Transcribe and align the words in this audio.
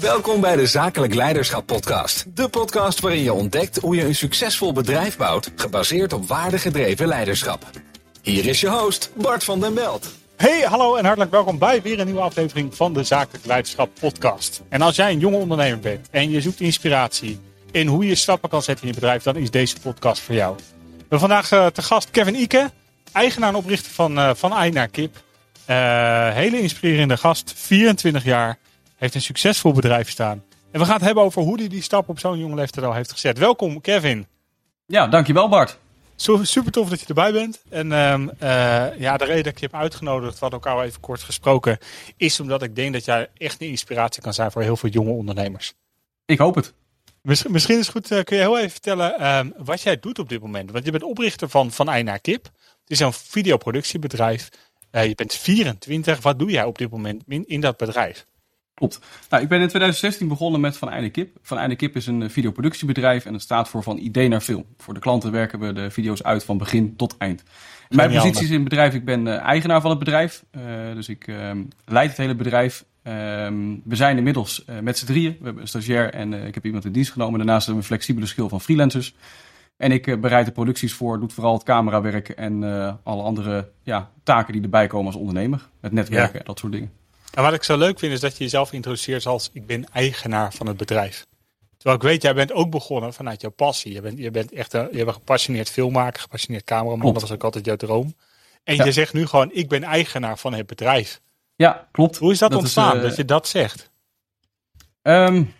Welkom 0.00 0.40
bij 0.40 0.56
de 0.56 0.66
Zakelijk 0.66 1.14
Leiderschap 1.14 1.66
Podcast. 1.66 2.24
De 2.36 2.48
podcast 2.48 3.00
waarin 3.00 3.22
je 3.22 3.32
ontdekt 3.32 3.76
hoe 3.76 3.96
je 3.96 4.04
een 4.04 4.14
succesvol 4.14 4.72
bedrijf 4.72 5.16
bouwt, 5.16 5.50
gebaseerd 5.56 6.12
op 6.12 6.28
waardegedreven 6.28 7.06
leiderschap. 7.06 7.70
Hier 8.22 8.46
is 8.46 8.60
je 8.60 8.68
host, 8.68 9.10
Bart 9.14 9.44
van 9.44 9.60
den 9.60 9.74
Belt. 9.74 10.08
Hey, 10.36 10.60
hallo 10.60 10.96
en 10.96 11.04
hartelijk 11.04 11.30
welkom 11.30 11.58
bij 11.58 11.82
weer 11.82 12.00
een 12.00 12.06
nieuwe 12.06 12.20
aflevering 12.20 12.76
van 12.76 12.92
de 12.92 13.04
Zakelijk 13.04 13.46
Leiderschap 13.46 13.90
Podcast. 14.00 14.62
En 14.68 14.82
als 14.82 14.96
jij 14.96 15.10
een 15.10 15.18
jonge 15.18 15.36
ondernemer 15.36 15.80
bent 15.80 16.08
en 16.10 16.30
je 16.30 16.40
zoekt 16.40 16.60
inspiratie 16.60 17.40
in 17.70 17.86
hoe 17.86 18.06
je 18.06 18.14
stappen 18.14 18.48
kan 18.48 18.62
zetten 18.62 18.86
in 18.86 18.92
je 18.92 19.00
bedrijf, 19.00 19.22
dan 19.22 19.36
is 19.36 19.50
deze 19.50 19.80
podcast 19.80 20.22
voor 20.22 20.34
jou. 20.34 20.56
We 20.56 20.94
hebben 20.98 21.18
vandaag 21.18 21.50
uh, 21.50 21.66
te 21.66 21.82
gast 21.82 22.10
Kevin 22.10 22.40
Ike, 22.40 22.70
eigenaar 23.12 23.48
en 23.48 23.54
oprichter 23.54 23.92
van, 23.92 24.18
uh, 24.18 24.30
van 24.34 24.52
Eina 24.52 24.86
Kip. 24.86 25.16
Uh, 25.70 26.32
hele 26.32 26.60
inspirerende 26.60 27.16
gast, 27.16 27.52
24 27.56 28.24
jaar, 28.24 28.58
heeft 29.02 29.14
een 29.14 29.22
succesvol 29.22 29.72
bedrijf 29.72 30.10
staan. 30.10 30.44
En 30.70 30.80
we 30.80 30.86
gaan 30.86 30.94
het 30.94 31.04
hebben 31.04 31.24
over 31.24 31.42
hoe 31.42 31.58
hij 31.58 31.68
die 31.68 31.82
stap 31.82 32.08
op 32.08 32.18
zo'n 32.18 32.38
jonge 32.38 32.54
leeftijd 32.54 32.86
al 32.86 32.94
heeft 32.94 33.12
gezet. 33.12 33.38
Welkom 33.38 33.80
Kevin. 33.80 34.26
Ja, 34.86 35.06
dankjewel 35.06 35.48
Bart. 35.48 35.78
Super 36.16 36.72
tof 36.72 36.88
dat 36.88 37.00
je 37.00 37.06
erbij 37.06 37.32
bent. 37.32 37.62
En 37.68 37.86
uh, 37.86 38.18
uh, 38.18 38.98
ja, 38.98 39.16
de 39.16 39.24
reden 39.24 39.42
dat 39.42 39.52
ik 39.52 39.58
je 39.58 39.66
heb 39.70 39.80
uitgenodigd, 39.80 40.32
we 40.32 40.38
hadden 40.38 40.58
ook 40.58 40.66
al 40.66 40.82
even 40.82 41.00
kort 41.00 41.22
gesproken, 41.22 41.78
is 42.16 42.40
omdat 42.40 42.62
ik 42.62 42.76
denk 42.76 42.92
dat 42.92 43.04
jij 43.04 43.28
echt 43.36 43.60
een 43.60 43.68
inspiratie 43.68 44.22
kan 44.22 44.34
zijn 44.34 44.50
voor 44.50 44.62
heel 44.62 44.76
veel 44.76 44.90
jonge 44.90 45.10
ondernemers. 45.10 45.72
Ik 46.24 46.38
hoop 46.38 46.54
het. 46.54 46.72
Misschien, 47.22 47.52
misschien 47.52 47.78
is 47.78 47.86
het 47.86 47.96
goed, 47.96 48.10
uh, 48.10 48.22
kun 48.22 48.36
je 48.36 48.42
heel 48.42 48.58
even 48.58 48.70
vertellen 48.70 49.14
uh, 49.20 49.40
wat 49.56 49.80
jij 49.80 50.00
doet 50.00 50.18
op 50.18 50.28
dit 50.28 50.40
moment? 50.40 50.70
Want 50.70 50.84
je 50.84 50.90
bent 50.90 51.02
oprichter 51.02 51.48
van, 51.48 51.70
van 51.70 51.88
Eina 51.88 52.16
Kip. 52.16 52.44
Het 52.44 52.90
is 52.90 53.00
een 53.00 53.12
videoproductiebedrijf. 53.12 54.48
Uh, 54.92 55.06
je 55.06 55.14
bent 55.14 55.34
24. 55.34 56.20
Wat 56.22 56.38
doe 56.38 56.50
jij 56.50 56.64
op 56.64 56.78
dit 56.78 56.90
moment 56.90 57.22
in, 57.26 57.44
in 57.46 57.60
dat 57.60 57.76
bedrijf? 57.76 58.26
Klopt. 58.82 59.00
Nou, 59.28 59.42
ik 59.42 59.48
ben 59.48 59.60
in 59.60 59.68
2016 59.68 60.28
begonnen 60.28 60.60
met 60.60 60.76
Van 60.76 60.90
Einde 60.90 61.10
Kip. 61.10 61.36
Van 61.42 61.58
Einde 61.58 61.76
Kip 61.76 61.96
is 61.96 62.06
een 62.06 62.30
videoproductiebedrijf 62.30 63.24
en 63.24 63.32
het 63.32 63.42
staat 63.42 63.68
voor 63.68 63.82
van 63.82 63.98
idee 63.98 64.28
naar 64.28 64.40
film. 64.40 64.64
Voor 64.76 64.94
de 64.94 65.00
klanten 65.00 65.32
werken 65.32 65.58
we 65.58 65.72
de 65.72 65.90
video's 65.90 66.22
uit 66.22 66.44
van 66.44 66.58
begin 66.58 66.96
tot 66.96 67.16
eind. 67.18 67.42
Mijn 67.88 68.12
positie 68.12 68.42
is 68.42 68.48
in 68.48 68.54
het 68.54 68.64
bedrijf, 68.64 68.94
ik 68.94 69.04
ben 69.04 69.40
eigenaar 69.40 69.80
van 69.80 69.90
het 69.90 69.98
bedrijf. 69.98 70.44
Uh, 70.52 70.62
dus 70.94 71.08
ik 71.08 71.26
uh, 71.26 71.50
leid 71.84 72.08
het 72.08 72.16
hele 72.16 72.34
bedrijf. 72.34 72.84
Uh, 73.04 73.12
we 73.84 73.96
zijn 73.96 74.16
inmiddels 74.16 74.64
met 74.80 74.98
z'n 74.98 75.06
drieën. 75.06 75.36
We 75.38 75.44
hebben 75.44 75.62
een 75.62 75.68
stagiair 75.68 76.10
en 76.12 76.32
ik 76.32 76.54
heb 76.54 76.64
iemand 76.64 76.84
in 76.84 76.92
dienst 76.92 77.12
genomen. 77.12 77.38
Daarnaast 77.38 77.66
hebben 77.66 77.84
we 77.84 77.90
een 77.90 77.96
flexibele 77.96 78.26
schil 78.26 78.48
van 78.48 78.60
freelancers. 78.60 79.14
En 79.76 79.92
ik 79.92 80.20
bereid 80.20 80.46
de 80.46 80.52
producties 80.52 80.94
voor, 80.94 81.20
doe 81.20 81.28
vooral 81.28 81.52
het 81.52 81.62
camerawerk 81.62 82.28
en 82.28 82.62
alle 83.02 83.22
andere 83.22 83.70
ja, 83.82 84.10
taken 84.22 84.52
die 84.52 84.62
erbij 84.62 84.86
komen 84.86 85.06
als 85.06 85.16
ondernemer. 85.16 85.68
Het 85.80 85.92
netwerken 85.92 86.32
ja. 86.32 86.38
en 86.38 86.44
dat 86.44 86.58
soort 86.58 86.72
dingen. 86.72 87.01
En 87.34 87.42
wat 87.42 87.52
ik 87.52 87.62
zo 87.62 87.76
leuk 87.76 87.98
vind 87.98 88.12
is 88.12 88.20
dat 88.20 88.36
je 88.36 88.44
jezelf 88.44 88.72
introduceert 88.72 89.26
als 89.26 89.50
ik 89.52 89.66
ben 89.66 89.88
eigenaar 89.92 90.52
van 90.52 90.66
het 90.66 90.76
bedrijf. 90.76 91.26
Terwijl 91.76 91.96
ik 91.96 92.02
weet, 92.02 92.22
jij 92.22 92.34
bent 92.34 92.52
ook 92.52 92.70
begonnen 92.70 93.12
vanuit 93.12 93.40
jouw 93.40 93.50
passie. 93.50 93.92
Je 93.92 94.00
bent, 94.00 94.18
je 94.18 94.30
bent 94.30 94.52
echt 94.52 94.72
een, 94.72 94.88
je 94.92 95.04
bent 95.04 95.16
gepassioneerd 95.16 95.70
filmmaker, 95.70 96.20
gepassioneerd 96.20 96.64
cameraman. 96.64 97.00
Klopt. 97.00 97.14
Dat 97.14 97.28
was 97.28 97.32
ook 97.38 97.44
altijd 97.44 97.64
jouw 97.64 97.76
droom. 97.76 98.14
En 98.64 98.76
ja. 98.76 98.84
je 98.84 98.92
zegt 98.92 99.12
nu 99.12 99.26
gewoon, 99.26 99.50
ik 99.52 99.68
ben 99.68 99.82
eigenaar 99.82 100.38
van 100.38 100.54
het 100.54 100.66
bedrijf. 100.66 101.20
Ja, 101.56 101.88
klopt. 101.92 102.16
Hoe 102.16 102.32
is 102.32 102.38
dat, 102.38 102.50
dat 102.50 102.60
ontstaan, 102.60 102.96
is, 102.96 103.02
uh, 103.02 103.08
dat 103.08 103.16
je 103.16 103.24
dat 103.24 103.48
zegt? 103.48 103.90
Um, 105.02 105.54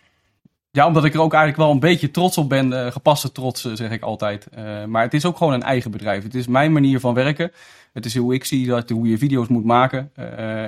ja, 0.73 0.87
omdat 0.87 1.05
ik 1.05 1.15
er 1.15 1.21
ook 1.21 1.33
eigenlijk 1.33 1.63
wel 1.63 1.71
een 1.71 1.81
beetje 1.81 2.11
trots 2.11 2.39
op 2.39 2.49
ben. 2.49 2.73
Uh, 2.73 2.87
gepaste 2.87 3.33
trots, 3.33 3.65
uh, 3.65 3.73
zeg 3.75 3.91
ik 3.91 4.03
altijd. 4.03 4.47
Uh, 4.59 4.85
maar 4.85 5.03
het 5.03 5.15
is 5.15 5.25
ook 5.25 5.37
gewoon 5.37 5.53
een 5.53 5.63
eigen 5.63 5.91
bedrijf. 5.91 6.23
Het 6.23 6.35
is 6.35 6.47
mijn 6.47 6.73
manier 6.73 7.01
van 7.01 7.15
werken. 7.15 7.53
Het 7.93 8.05
is 8.05 8.17
hoe 8.17 8.35
ik 8.35 8.45
zie 8.45 8.67
dat, 8.67 8.91
hoe 8.91 9.09
je 9.09 9.19
video's 9.19 9.49
moet 9.49 9.65
maken. 9.65 10.11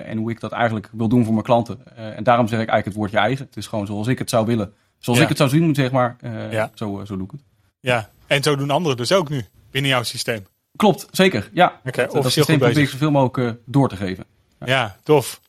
en 0.07 0.19
hoe 0.19 0.31
ik 0.31 0.41
dat 0.41 0.53
eigenlijk 0.53 0.89
wil 0.93 1.09
doen 1.09 1.25
voor 1.25 1.33
mijn 1.33 1.45
klanten. 1.45 1.97
en 1.97 2.25
daarom 2.25 2.49
zeg 2.49 2.61
ik 2.61 2.69
eigenlijk 2.69 2.85
het 2.85 2.95
woordje 2.95 3.19
eigen. 3.19 3.47
Het 3.47 3.57
is 3.57 3.67
gewoon 3.67 3.87
zoals 3.87 4.07
ik 4.07 4.19
het 4.19 4.31
zou 4.31 4.47
willen. 4.47 4.73
Zoals 4.99 5.19
ja. 5.19 5.25
ik 5.25 5.31
het 5.31 5.39
zou 5.39 5.51
zien, 5.51 5.75
zeg 5.75 5.91
maar. 5.91 6.17
ja. 6.51 6.71
zo, 6.75 7.03
zo 7.05 7.17
doe 7.17 7.25
ik 7.25 7.31
het. 7.31 7.41
Ja, 7.81 8.11
en 8.27 8.43
zo 8.43 8.57
doen 8.57 8.71
anderen 8.71 8.97
dus 8.97 9.13
ook 9.13 9.29
nu 9.29 9.45
binnen 9.71 9.91
jouw 9.91 10.03
systeem. 10.03 10.47
Klopt, 10.77 11.07
zeker. 11.11 11.51
Ja, 11.53 11.81
okay, 11.85 12.05
dat, 12.05 12.23
dat 12.23 12.33
systeem 12.33 12.59
probeer 12.59 12.79
ik 12.79 12.89
zoveel 12.89 13.11
mogelijk 13.11 13.59
door 13.65 13.89
te 13.89 13.97
geven. 13.97 14.25
Ja. 14.59 14.67
ja, 14.67 14.97
tof. 15.03 15.41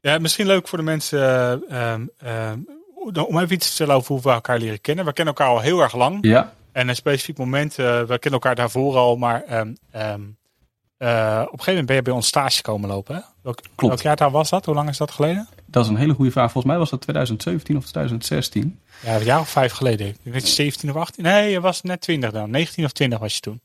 Ja, 0.00 0.18
misschien 0.18 0.46
leuk 0.46 0.68
voor 0.68 0.78
de 0.78 0.84
mensen 0.84 1.20
om 3.12 3.38
even 3.38 3.52
iets 3.52 3.66
te 3.66 3.72
stellen 3.72 3.94
over 3.94 4.12
hoe 4.12 4.22
we 4.22 4.30
elkaar 4.30 4.58
leren 4.58 4.80
kennen. 4.80 5.04
We 5.04 5.12
kennen 5.12 5.34
elkaar 5.34 5.54
al 5.54 5.60
heel 5.60 5.80
erg 5.80 5.94
lang. 5.94 6.18
Ja. 6.20 6.52
En 6.72 6.88
een 6.88 6.96
specifiek 6.96 7.38
moment, 7.38 7.78
uh, 7.78 8.00
we 8.00 8.06
kennen 8.06 8.32
elkaar 8.32 8.54
daarvoor 8.54 8.96
al, 8.96 9.16
maar 9.16 9.42
um, 9.60 9.76
um, 9.96 10.36
uh, 10.98 11.40
op 11.40 11.52
een 11.52 11.58
gegeven 11.58 11.66
moment 11.66 11.86
ben 11.86 11.96
je 11.96 12.02
bij 12.02 12.12
ons 12.12 12.26
stage 12.26 12.62
komen 12.62 12.88
lopen. 12.88 13.14
Hè? 13.14 13.20
Welk, 13.42 13.56
Klopt. 13.56 13.94
welk 13.94 14.00
jaartal 14.00 14.30
was 14.30 14.50
dat? 14.50 14.64
Hoe 14.64 14.74
lang 14.74 14.88
is 14.88 14.96
dat 14.96 15.10
geleden? 15.10 15.48
Dat 15.66 15.84
is 15.84 15.90
een 15.90 15.96
hele 15.96 16.14
goede 16.14 16.30
vraag. 16.30 16.52
Volgens 16.52 16.72
mij 16.72 16.78
was 16.78 16.90
dat 16.90 17.00
2017 17.00 17.76
of 17.76 17.82
2016. 17.82 18.80
Ja, 19.02 19.14
een 19.14 19.24
jaar 19.24 19.40
of 19.40 19.48
vijf 19.48 19.72
geleden. 19.72 20.06
Ik 20.06 20.16
denk 20.22 20.34
dat 20.34 20.46
je 20.46 20.54
17 20.54 20.90
of 20.90 20.96
18. 20.96 21.24
Nee, 21.24 21.50
je 21.50 21.60
was 21.60 21.82
net 21.82 22.00
20 22.00 22.30
dan. 22.30 22.50
19 22.50 22.84
of 22.84 22.92
20 22.92 23.18
was 23.18 23.34
je 23.34 23.40
toen. 23.40 23.60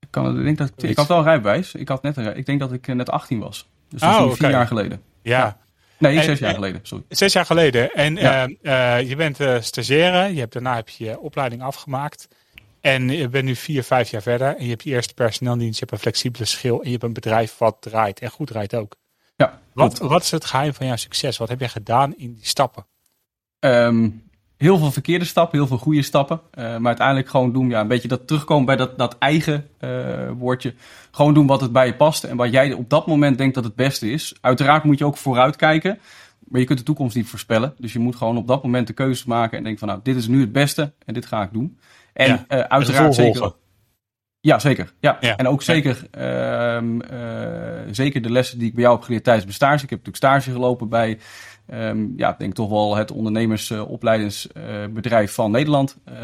Ik, 0.00 0.08
kan, 0.10 0.38
ik, 0.38 0.44
denk 0.44 0.58
dat 0.58 0.72
ik, 0.76 0.96
had 0.96 1.06
wel 1.06 1.18
een 1.18 1.24
rijbewijs. 1.24 1.74
Ik, 1.74 1.88
had 1.88 2.02
net 2.02 2.16
ik 2.16 2.46
denk 2.46 2.60
dat 2.60 2.72
ik 2.72 2.86
net 2.86 3.10
18 3.10 3.38
was. 3.38 3.68
Dus 3.88 4.00
dat 4.00 4.10
is 4.10 4.16
oh, 4.16 4.22
okay. 4.22 4.36
vier 4.36 4.50
jaar 4.50 4.66
geleden. 4.66 5.02
Ja. 5.22 5.38
ja. 5.38 5.56
Nee, 5.98 6.16
en, 6.16 6.24
zes 6.24 6.38
jaar 6.38 6.54
geleden. 6.54 6.80
Sorry. 6.82 7.04
Zes 7.08 7.32
jaar 7.32 7.46
geleden. 7.46 7.92
En 7.92 8.16
ja. 8.16 8.48
uh, 8.48 8.56
uh, 8.62 9.08
je 9.08 9.16
bent 9.16 9.40
uh, 9.40 9.60
stagiaire. 9.60 10.34
Je 10.34 10.40
hebt, 10.40 10.52
daarna 10.52 10.74
heb 10.74 10.88
je 10.88 11.04
je 11.04 11.20
opleiding 11.20 11.62
afgemaakt. 11.62 12.28
En 12.80 13.08
je 13.08 13.28
bent 13.28 13.44
nu 13.44 13.56
vier, 13.56 13.82
vijf 13.82 14.10
jaar 14.10 14.22
verder. 14.22 14.56
En 14.56 14.64
je 14.64 14.70
hebt 14.70 14.82
je 14.82 14.90
eerste 14.90 15.14
personeeldienst. 15.14 15.74
Je 15.74 15.80
hebt 15.80 15.92
een 15.92 15.98
flexibele 15.98 16.44
schil. 16.44 16.78
En 16.78 16.84
je 16.84 16.90
hebt 16.90 17.02
een 17.02 17.12
bedrijf 17.12 17.58
wat 17.58 17.76
draait. 17.80 18.20
En 18.20 18.30
goed 18.30 18.46
draait 18.46 18.74
ook. 18.74 18.96
Ja, 19.36 19.60
wat, 19.72 19.98
wat 19.98 20.22
is 20.22 20.30
het 20.30 20.44
geheim 20.44 20.74
van 20.74 20.86
jouw 20.86 20.96
succes? 20.96 21.36
Wat 21.36 21.48
heb 21.48 21.60
jij 21.60 21.68
gedaan 21.68 22.16
in 22.16 22.34
die 22.34 22.46
stappen? 22.46 22.86
Um, 23.60 24.27
heel 24.58 24.78
veel 24.78 24.90
verkeerde 24.90 25.24
stappen, 25.24 25.58
heel 25.58 25.66
veel 25.66 25.78
goede 25.78 26.02
stappen. 26.02 26.40
Uh, 26.54 26.64
maar 26.64 26.86
uiteindelijk 26.86 27.28
gewoon 27.28 27.52
doen, 27.52 27.68
ja, 27.68 27.80
een 27.80 27.88
beetje 27.88 28.08
dat 28.08 28.26
terugkomen 28.26 28.66
bij 28.66 28.76
dat, 28.76 28.98
dat 28.98 29.16
eigen 29.18 29.68
uh, 29.80 29.90
woordje. 30.38 30.74
Gewoon 31.10 31.34
doen 31.34 31.46
wat 31.46 31.60
het 31.60 31.72
bij 31.72 31.86
je 31.86 31.94
past 31.94 32.24
en 32.24 32.36
wat 32.36 32.50
jij 32.50 32.72
op 32.72 32.90
dat 32.90 33.06
moment 33.06 33.38
denkt 33.38 33.54
dat 33.54 33.64
het 33.64 33.74
beste 33.74 34.10
is. 34.10 34.34
Uiteraard 34.40 34.84
moet 34.84 34.98
je 34.98 35.04
ook 35.04 35.16
vooruit 35.16 35.56
kijken, 35.56 35.98
maar 36.38 36.60
je 36.60 36.66
kunt 36.66 36.78
de 36.78 36.84
toekomst 36.84 37.16
niet 37.16 37.28
voorspellen. 37.28 37.74
Dus 37.78 37.92
je 37.92 37.98
moet 37.98 38.16
gewoon 38.16 38.36
op 38.36 38.46
dat 38.46 38.62
moment 38.62 38.86
de 38.86 38.92
keuze 38.92 39.24
maken 39.26 39.56
en 39.56 39.62
denken 39.62 39.80
van 39.80 39.88
nou, 39.88 40.00
dit 40.02 40.16
is 40.16 40.26
nu 40.26 40.40
het 40.40 40.52
beste 40.52 40.92
en 41.04 41.14
dit 41.14 41.26
ga 41.26 41.42
ik 41.42 41.52
doen. 41.52 41.78
En 42.12 42.28
ja, 42.48 42.56
uh, 42.56 42.60
uiteraard 42.60 43.14
zeker... 43.14 43.52
Ja, 44.48 44.58
zeker. 44.58 44.92
Ja. 45.00 45.16
ja. 45.20 45.36
En 45.36 45.48
ook 45.48 45.62
zeker, 45.62 46.06
ja. 46.10 46.80
uh, 46.80 46.90
zeker 47.90 48.22
de 48.22 48.30
lessen 48.30 48.58
die 48.58 48.68
ik 48.68 48.74
bij 48.74 48.82
jou 48.82 48.94
heb 48.94 49.04
geleerd 49.04 49.24
tijdens 49.24 49.44
mijn 49.44 49.56
stage. 49.56 49.84
Ik 49.84 49.90
heb 49.90 49.98
natuurlijk 49.98 50.16
stage 50.16 50.50
gelopen 50.50 50.88
bij 50.88 51.18
Um, 51.74 52.12
ja, 52.16 52.30
ik 52.30 52.38
denk 52.38 52.54
toch 52.54 52.68
wel 52.68 52.96
het 52.96 53.10
ondernemersopleidingsbedrijf 53.10 55.32
van 55.32 55.50
Nederland. 55.50 55.96
Uh, 56.08 56.14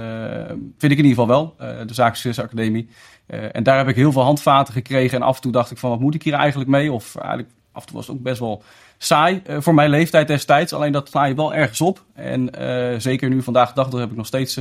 vind 0.79 0.93
ik 0.93 0.99
in 0.99 1.05
ieder 1.05 1.11
geval 1.11 1.27
wel, 1.27 1.55
uh, 1.61 1.69
de 1.87 1.95
Zakensuccesacademie. 1.95 2.89
en 3.27 3.63
daar 3.63 3.77
heb 3.77 3.89
ik 3.89 3.97
heel 3.97 4.13
veel 4.13 4.23
handvaten 4.23 4.75
gekregen. 4.75 5.21
En 5.21 5.27
af 5.27 5.37
en 5.37 5.43
toe 5.43 5.53
dacht 5.53 5.71
ik 5.71 5.79
van, 5.79 5.91
wat 5.91 6.01
moet 6.01 6.15
ik 6.15 6.23
hier 6.23 6.35
eigenlijk 6.35 6.71
mee? 6.71 6.93
Of 6.93 7.17
eigenlijk, 7.17 7.49
af 7.73 7.81
en 7.81 7.87
toe 7.87 7.97
was 7.97 8.07
het 8.07 8.17
ook 8.17 8.23
best 8.23 8.39
wel 8.39 8.63
saai 9.05 9.43
voor 9.59 9.75
mijn 9.75 9.91
leeftijd 9.91 10.29
destijds. 10.29 10.73
Alleen 10.73 10.93
dat 10.93 11.09
sla 11.09 11.25
je 11.25 11.35
wel 11.35 11.55
ergens 11.55 11.81
op. 11.81 12.05
En 12.15 12.51
zeker 12.99 13.29
nu 13.29 13.43
vandaag 13.43 13.69
de 13.69 13.75
dag 13.75 13.93
heb 13.93 14.11
ik 14.11 14.17
nog 14.17 14.27
steeds, 14.27 14.55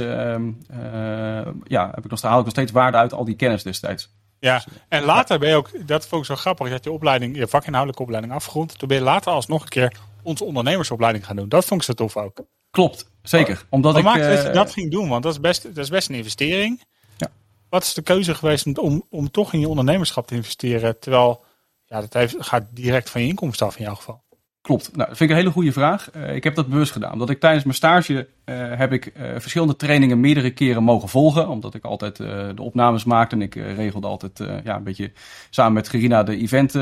ja, 1.63 1.91
heb 1.95 2.05
ik 2.05 2.11
nog, 2.11 2.21
haal 2.21 2.39
ik 2.39 2.43
nog 2.43 2.53
steeds 2.53 2.71
waarde 2.71 2.97
uit 2.97 3.13
al 3.13 3.25
die 3.25 3.35
kennis 3.35 3.63
destijds. 3.63 4.09
Ja, 4.39 4.63
en 4.87 5.03
later 5.03 5.39
ben 5.39 5.49
je 5.49 5.55
ook, 5.55 5.87
dat 5.87 6.07
vond 6.07 6.21
ik 6.21 6.27
zo 6.27 6.35
grappig, 6.35 6.67
je 6.67 6.73
had 6.73 6.83
je 6.83 6.91
opleiding, 6.91 7.37
je 7.37 7.47
vakinhoudelijke 7.47 8.03
opleiding 8.03 8.33
afgerond. 8.33 8.79
Toen 8.79 8.87
ben 8.87 8.97
je 8.97 9.03
later 9.03 9.31
alsnog 9.31 9.61
een 9.61 9.69
keer 9.69 9.97
onze 10.21 10.43
ondernemersopleiding 10.43 11.25
gaan 11.25 11.35
doen. 11.35 11.49
Dat 11.49 11.65
vond 11.65 11.79
ik 11.79 11.85
zo 11.85 11.93
tof 11.93 12.17
ook. 12.17 12.41
Klopt, 12.71 13.09
zeker. 13.21 13.55
Oh, 13.55 13.63
Omdat 13.69 13.91
Wat 13.91 14.01
ik, 14.01 14.07
maakt 14.07 14.23
dat 14.23 14.43
je 14.43 14.49
dat 14.49 14.71
ging 14.71 14.91
doen? 14.91 15.09
Want 15.09 15.23
dat 15.23 15.31
is 15.31 15.39
best, 15.39 15.63
dat 15.63 15.77
is 15.77 15.89
best 15.89 16.09
een 16.09 16.15
investering. 16.15 16.83
Ja. 17.17 17.27
Wat 17.69 17.83
is 17.83 17.93
de 17.93 18.01
keuze 18.01 18.35
geweest 18.35 18.77
om, 18.77 19.05
om 19.09 19.31
toch 19.31 19.53
in 19.53 19.59
je 19.59 19.67
ondernemerschap 19.67 20.27
te 20.27 20.35
investeren? 20.35 20.99
Terwijl, 20.99 21.43
ja, 21.85 21.99
dat 21.99 22.13
heeft, 22.13 22.35
gaat 22.39 22.63
direct 22.69 23.09
van 23.09 23.21
je 23.21 23.27
inkomsten 23.27 23.65
af 23.65 23.77
in 23.77 23.83
jouw 23.83 23.95
geval. 23.95 24.22
Klopt. 24.63 24.95
Nou, 24.95 25.07
dat 25.07 25.17
vind 25.17 25.29
ik 25.29 25.35
een 25.35 25.41
hele 25.41 25.53
goede 25.53 25.71
vraag. 25.71 26.09
Uh, 26.15 26.35
ik 26.35 26.43
heb 26.43 26.55
dat 26.55 26.67
bewust 26.67 26.91
gedaan. 26.91 27.11
Omdat 27.11 27.29
ik 27.29 27.39
tijdens 27.39 27.63
mijn 27.63 27.75
stage 27.75 28.13
uh, 28.13 28.55
heb 28.77 28.91
ik 28.91 29.05
uh, 29.05 29.23
verschillende 29.37 29.75
trainingen 29.75 30.19
meerdere 30.19 30.51
keren 30.51 30.83
mogen 30.83 31.09
volgen. 31.09 31.47
Omdat 31.47 31.73
ik 31.73 31.83
altijd 31.83 32.17
de 32.17 32.61
opnames 32.61 33.03
maakte. 33.03 33.35
En 33.35 33.41
ik 33.41 33.55
regelde 33.55 34.07
altijd 34.07 34.43
ja, 34.63 34.75
een 34.75 34.83
beetje 34.83 35.11
samen 35.49 35.73
met 35.73 35.89
Gerina 35.89 36.23
de 36.23 36.37
event 36.37 36.73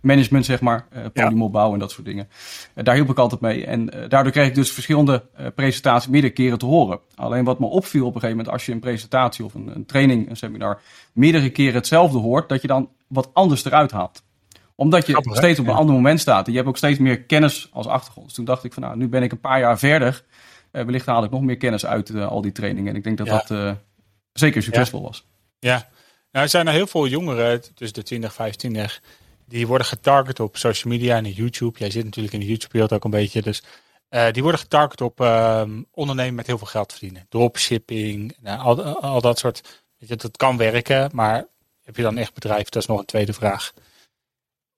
management, 0.00 0.44
zeg 0.44 0.60
maar. 0.60 0.86
ja. 1.14 1.30
en 1.30 1.78
dat 1.78 1.90
soort 1.90 2.06
dingen. 2.06 2.28
daar 2.74 2.94
hielp 2.94 3.10
ik 3.10 3.18
altijd 3.18 3.40
mee. 3.40 3.66
En 3.66 3.86
daardoor 4.08 4.32
kreeg 4.32 4.46
ik 4.46 4.54
dus 4.54 4.72
verschillende 4.72 5.24
presentaties 5.54 6.10
meerdere 6.10 6.32
keren 6.32 6.58
te 6.58 6.66
horen. 6.66 7.00
Alleen 7.14 7.44
wat 7.44 7.58
me 7.58 7.66
opviel 7.66 8.06
op 8.06 8.14
een 8.14 8.20
gegeven 8.20 8.36
moment 8.36 8.54
als 8.54 8.66
je 8.66 8.72
een 8.72 8.80
presentatie 8.80 9.44
of 9.44 9.54
een, 9.54 9.70
een 9.74 9.86
training, 9.86 10.28
een 10.28 10.36
seminar, 10.36 10.80
meerdere 11.12 11.50
keren 11.50 11.74
hetzelfde 11.74 12.18
hoort, 12.18 12.48
dat 12.48 12.62
je 12.62 12.68
dan 12.68 12.88
wat 13.06 13.30
anders 13.32 13.64
eruit 13.64 13.90
haalt 13.90 14.22
omdat 14.80 15.06
je 15.06 15.12
Grappig, 15.12 15.36
steeds 15.36 15.58
op 15.58 15.66
een 15.66 15.74
ander 15.74 15.94
moment 15.94 16.20
staat. 16.20 16.46
En 16.46 16.50
je 16.50 16.56
hebt 16.56 16.70
ook 16.70 16.76
steeds 16.76 16.98
meer 16.98 17.22
kennis 17.22 17.68
als 17.72 17.86
achtergrond. 17.86 18.26
Dus 18.26 18.36
toen 18.36 18.44
dacht 18.44 18.64
ik 18.64 18.72
van 18.72 18.82
nou, 18.82 18.96
nu 18.96 19.08
ben 19.08 19.22
ik 19.22 19.32
een 19.32 19.40
paar 19.40 19.60
jaar 19.60 19.78
verder. 19.78 20.24
Uh, 20.72 20.82
wellicht 20.82 21.06
haal 21.06 21.24
ik 21.24 21.30
nog 21.30 21.42
meer 21.42 21.56
kennis 21.56 21.86
uit 21.86 22.08
uh, 22.08 22.28
al 22.28 22.40
die 22.40 22.52
trainingen. 22.52 22.90
En 22.90 22.96
ik 22.96 23.04
denk 23.04 23.18
dat 23.18 23.26
ja. 23.26 23.32
dat 23.32 23.50
uh, 23.50 23.72
zeker 24.32 24.62
succesvol 24.62 25.00
ja. 25.00 25.06
was. 25.06 25.26
Ja, 25.58 25.88
nou, 26.30 26.44
er 26.44 26.50
zijn 26.50 26.66
er 26.66 26.72
heel 26.72 26.86
veel 26.86 27.06
jongeren, 27.06 27.74
tussen 27.74 27.98
de 27.98 28.02
20 28.02 28.32
25, 28.32 29.02
die 29.44 29.66
worden 29.66 29.86
getarget 29.86 30.40
op 30.40 30.56
social 30.56 30.92
media 30.92 31.16
en 31.16 31.30
YouTube. 31.30 31.78
Jij 31.78 31.90
zit 31.90 32.04
natuurlijk 32.04 32.34
in 32.34 32.40
de 32.40 32.46
YouTube-wereld 32.46 32.92
ook 32.92 33.04
een 33.04 33.10
beetje. 33.10 33.42
Dus 33.42 33.62
eh, 34.08 34.32
die 34.32 34.42
worden 34.42 34.60
getarget 34.60 35.00
op 35.00 35.20
ehm, 35.20 35.82
ondernemen 35.90 36.34
met 36.34 36.46
heel 36.46 36.58
veel 36.58 36.66
geld 36.66 36.92
verdienen. 36.92 37.26
Dropshipping, 37.28 38.36
nou, 38.40 38.60
al, 38.60 38.82
al 39.00 39.20
dat 39.20 39.38
soort. 39.38 39.82
Weet 39.98 40.08
je, 40.08 40.16
dat 40.16 40.36
kan 40.36 40.56
werken, 40.56 41.10
maar 41.12 41.46
heb 41.82 41.96
je 41.96 42.02
dan 42.02 42.18
echt 42.18 42.34
bedrijf? 42.34 42.68
Dat 42.68 42.82
is 42.82 42.88
nog 42.88 42.98
een 42.98 43.04
tweede 43.04 43.32
vraag. 43.32 43.72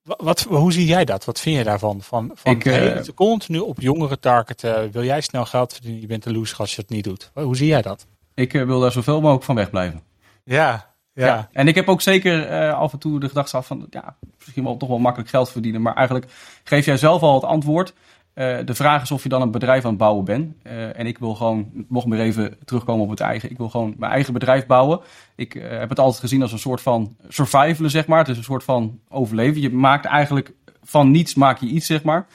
Wat, 0.03 0.41
hoe 0.41 0.73
zie 0.73 0.87
jij 0.87 1.05
dat? 1.05 1.25
Wat 1.25 1.41
vind 1.41 1.57
je 1.57 1.65
daarvan? 1.65 2.01
Van, 2.01 2.31
van 2.35 2.53
Ik, 2.53 2.65
eh, 2.65 3.01
continu 3.15 3.59
op 3.59 3.81
jongeren 3.81 4.21
targeten. 4.21 4.91
Wil 4.91 5.05
jij 5.05 5.21
snel 5.21 5.45
geld 5.45 5.73
verdienen? 5.73 6.01
Je 6.01 6.07
bent 6.07 6.25
een 6.25 6.33
loser 6.33 6.59
als 6.59 6.75
je 6.75 6.81
het 6.81 6.91
niet 6.91 7.05
doet. 7.05 7.31
Hoe 7.35 7.57
zie 7.57 7.67
jij 7.67 7.83
dat? 7.83 8.07
Ik 8.35 8.55
eh, 8.55 8.65
wil 8.65 8.81
daar 8.81 8.93
zoveel 8.93 9.21
mogelijk 9.21 9.45
van 9.45 9.55
wegblijven. 9.55 10.03
Ja, 10.45 10.95
ja. 11.13 11.49
En 11.53 11.69
ik 11.69 11.75
heb 11.75 11.89
ook 11.89 12.01
zeker 12.01 12.47
eh, 12.47 12.79
af 12.79 12.93
en 12.93 12.99
toe 12.99 13.21
de 13.21 13.29
gedachte 13.29 13.57
af 13.57 13.67
van, 13.67 13.87
ja, 13.91 14.17
misschien 14.39 14.65
wel 14.65 14.77
toch 14.77 14.89
wel 14.89 14.99
makkelijk 14.99 15.31
geld 15.31 15.51
verdienen. 15.51 15.83
Maar 15.83 15.95
eigenlijk 15.95 16.27
geef 16.65 16.85
jij 16.85 16.97
zelf 16.97 17.23
al 17.23 17.35
het 17.35 17.45
antwoord. 17.45 17.95
Eh, 18.35 18.59
de 18.65 18.75
vraag 18.75 19.03
is 19.03 19.11
of 19.11 19.23
je 19.23 19.29
dan 19.29 19.43
een 19.43 19.51
bedrijf 19.51 19.85
aan 19.85 19.91
het 19.91 19.99
bouwen 19.99 20.25
bent. 20.25 20.55
Eh, 20.63 20.99
en 20.99 21.07
ik 21.07 21.19
wil 21.19 21.35
gewoon, 21.35 21.71
nog 21.89 22.07
meer 22.07 22.21
even 22.21 22.57
terugkomen 22.65 23.05
op 23.05 23.11
het 23.11 23.21
eigen. 23.21 23.51
Ik 23.51 23.57
wil 23.57 23.69
gewoon 23.69 23.95
mijn 23.99 24.13
eigen 24.13 24.33
bedrijf 24.33 24.67
bouwen. 24.67 25.01
Ik 25.37 25.55
eh, 25.55 25.79
heb 25.79 25.89
het 25.89 25.99
altijd 25.99 26.21
gezien 26.21 26.43
als 26.43 26.53
een 26.53 26.59
soort 26.59 26.81
van 26.81 27.17
survivalen, 27.29 27.91
zeg 27.91 28.07
maar. 28.07 28.19
Het 28.19 28.29
is 28.29 28.37
een 28.37 28.43
soort 28.43 28.65
van 28.65 29.01
overleven. 29.09 29.61
Je 29.61 29.71
maakt 29.71 30.05
eigenlijk 30.05 30.53
van 30.83 31.11
niets 31.11 31.35
maak 31.35 31.59
je 31.59 31.67
iets, 31.67 31.87
zeg 31.87 32.03
maar. 32.03 32.27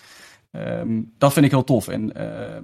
Ehm, 0.52 1.02
dat 1.18 1.34
vind 1.34 1.46
ik 1.46 1.52
heel 1.52 1.64
tof. 1.64 1.88
En 1.88 2.16
ehm, 2.16 2.64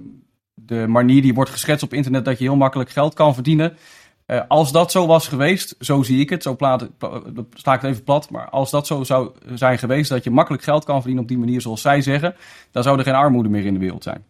de 0.54 0.86
manier 0.86 1.22
die 1.22 1.34
wordt 1.34 1.50
geschetst 1.50 1.84
op 1.84 1.94
internet 1.94 2.24
dat 2.24 2.38
je 2.38 2.44
heel 2.44 2.56
makkelijk 2.56 2.90
geld 2.90 3.14
kan 3.14 3.34
verdienen. 3.34 3.76
Eh, 4.26 4.40
als 4.48 4.72
dat 4.72 4.90
zo 4.90 5.06
was 5.06 5.28
geweest, 5.28 5.74
zo 5.80 6.02
zie 6.02 6.20
ik 6.20 6.30
het, 6.30 6.42
zo 6.42 6.56
plaat, 6.56 6.98
pla- 6.98 7.22
sla 7.54 7.74
ik 7.74 7.80
het 7.80 7.90
even 7.90 8.04
plat. 8.04 8.30
Maar 8.30 8.48
als 8.50 8.70
dat 8.70 8.86
zo 8.86 9.04
zou 9.04 9.30
zijn 9.54 9.78
geweest, 9.78 10.08
dat 10.08 10.24
je 10.24 10.30
makkelijk 10.30 10.62
geld 10.62 10.84
kan 10.84 10.94
verdienen 10.96 11.22
op 11.22 11.28
die 11.28 11.38
manier 11.38 11.60
zoals 11.60 11.80
zij 11.80 12.00
zeggen, 12.02 12.36
dan 12.70 12.82
zou 12.82 12.98
er 12.98 13.04
geen 13.04 13.14
armoede 13.14 13.48
meer 13.48 13.64
in 13.66 13.72
de 13.72 13.80
wereld 13.80 14.02
zijn. 14.02 14.24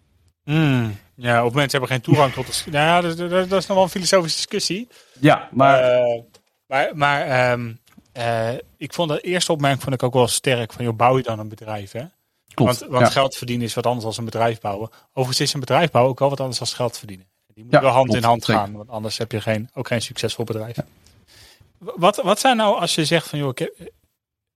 Hmm. 0.45 0.97
ja, 1.15 1.45
of 1.45 1.53
mensen 1.53 1.71
hebben 1.71 1.89
geen 1.89 2.01
toegang 2.01 2.33
tot 2.33 2.65
de... 2.65 2.71
Nou 2.71 2.85
ja, 2.87 3.01
dat, 3.01 3.17
dat, 3.31 3.49
dat 3.49 3.61
is 3.61 3.67
nog 3.67 3.77
wel 3.77 3.83
een 3.83 3.91
filosofische 3.91 4.37
discussie. 4.37 4.89
Ja, 5.21 5.49
maar 5.53 5.81
Eh, 5.81 6.21
maar 6.67 6.91
maar 6.95 7.23
ehm, 7.27 7.73
eh, 8.13 8.53
ik 8.77 8.93
vond 8.93 9.09
de 9.11 9.21
eerste 9.21 9.53
opmerking 9.53 9.83
vond 9.83 9.95
ik 9.95 10.03
ook 10.03 10.15
wel 10.15 10.29
sterk. 10.29 10.73
Van, 10.73 10.85
joh, 10.85 10.97
bouw 10.97 11.17
je 11.17 11.23
dan 11.23 11.39
een 11.39 11.49
bedrijf, 11.49 11.93
hè? 11.93 12.05
klopt. 12.55 12.79
Want, 12.79 12.91
want 12.93 13.07
ja. 13.07 13.13
geld 13.13 13.37
verdienen 13.37 13.67
is 13.67 13.75
wat 13.75 13.87
anders 13.87 14.05
dan 14.05 14.15
een 14.19 14.31
bedrijf 14.31 14.61
bouwen. 14.61 14.91
Overigens 15.09 15.41
is 15.41 15.55
een 15.55 15.61
bedrijf 15.61 15.91
bouwen 15.91 16.13
ook 16.13 16.19
wel 16.19 16.29
wat 16.29 16.41
anders 16.41 16.59
dan 16.59 16.69
geld 16.69 16.99
verdienen. 16.99 17.27
Die 17.55 17.65
moet 17.65 17.73
Ja, 17.73 17.81
wel 17.81 17.91
hand 17.91 18.05
klopt, 18.07 18.21
in 18.23 18.29
hand 18.29 18.45
gaan, 18.45 18.73
want 18.73 18.89
anders 18.89 19.19
heb 19.19 19.33
je 19.33 19.41
geen, 19.41 19.71
ook 19.75 19.87
geen 19.87 20.03
succesvol 20.03 20.45
bedrijf. 20.45 20.77
Wat, 21.79 22.17
wat 22.17 22.41
zijn 22.41 22.57
nou 22.57 22.81
als 22.81 22.95
je 22.95 23.05
zegt 23.05 23.29
van, 23.29 23.39
joh, 23.39 23.49
ik 23.51 23.59
heb- 23.59 23.75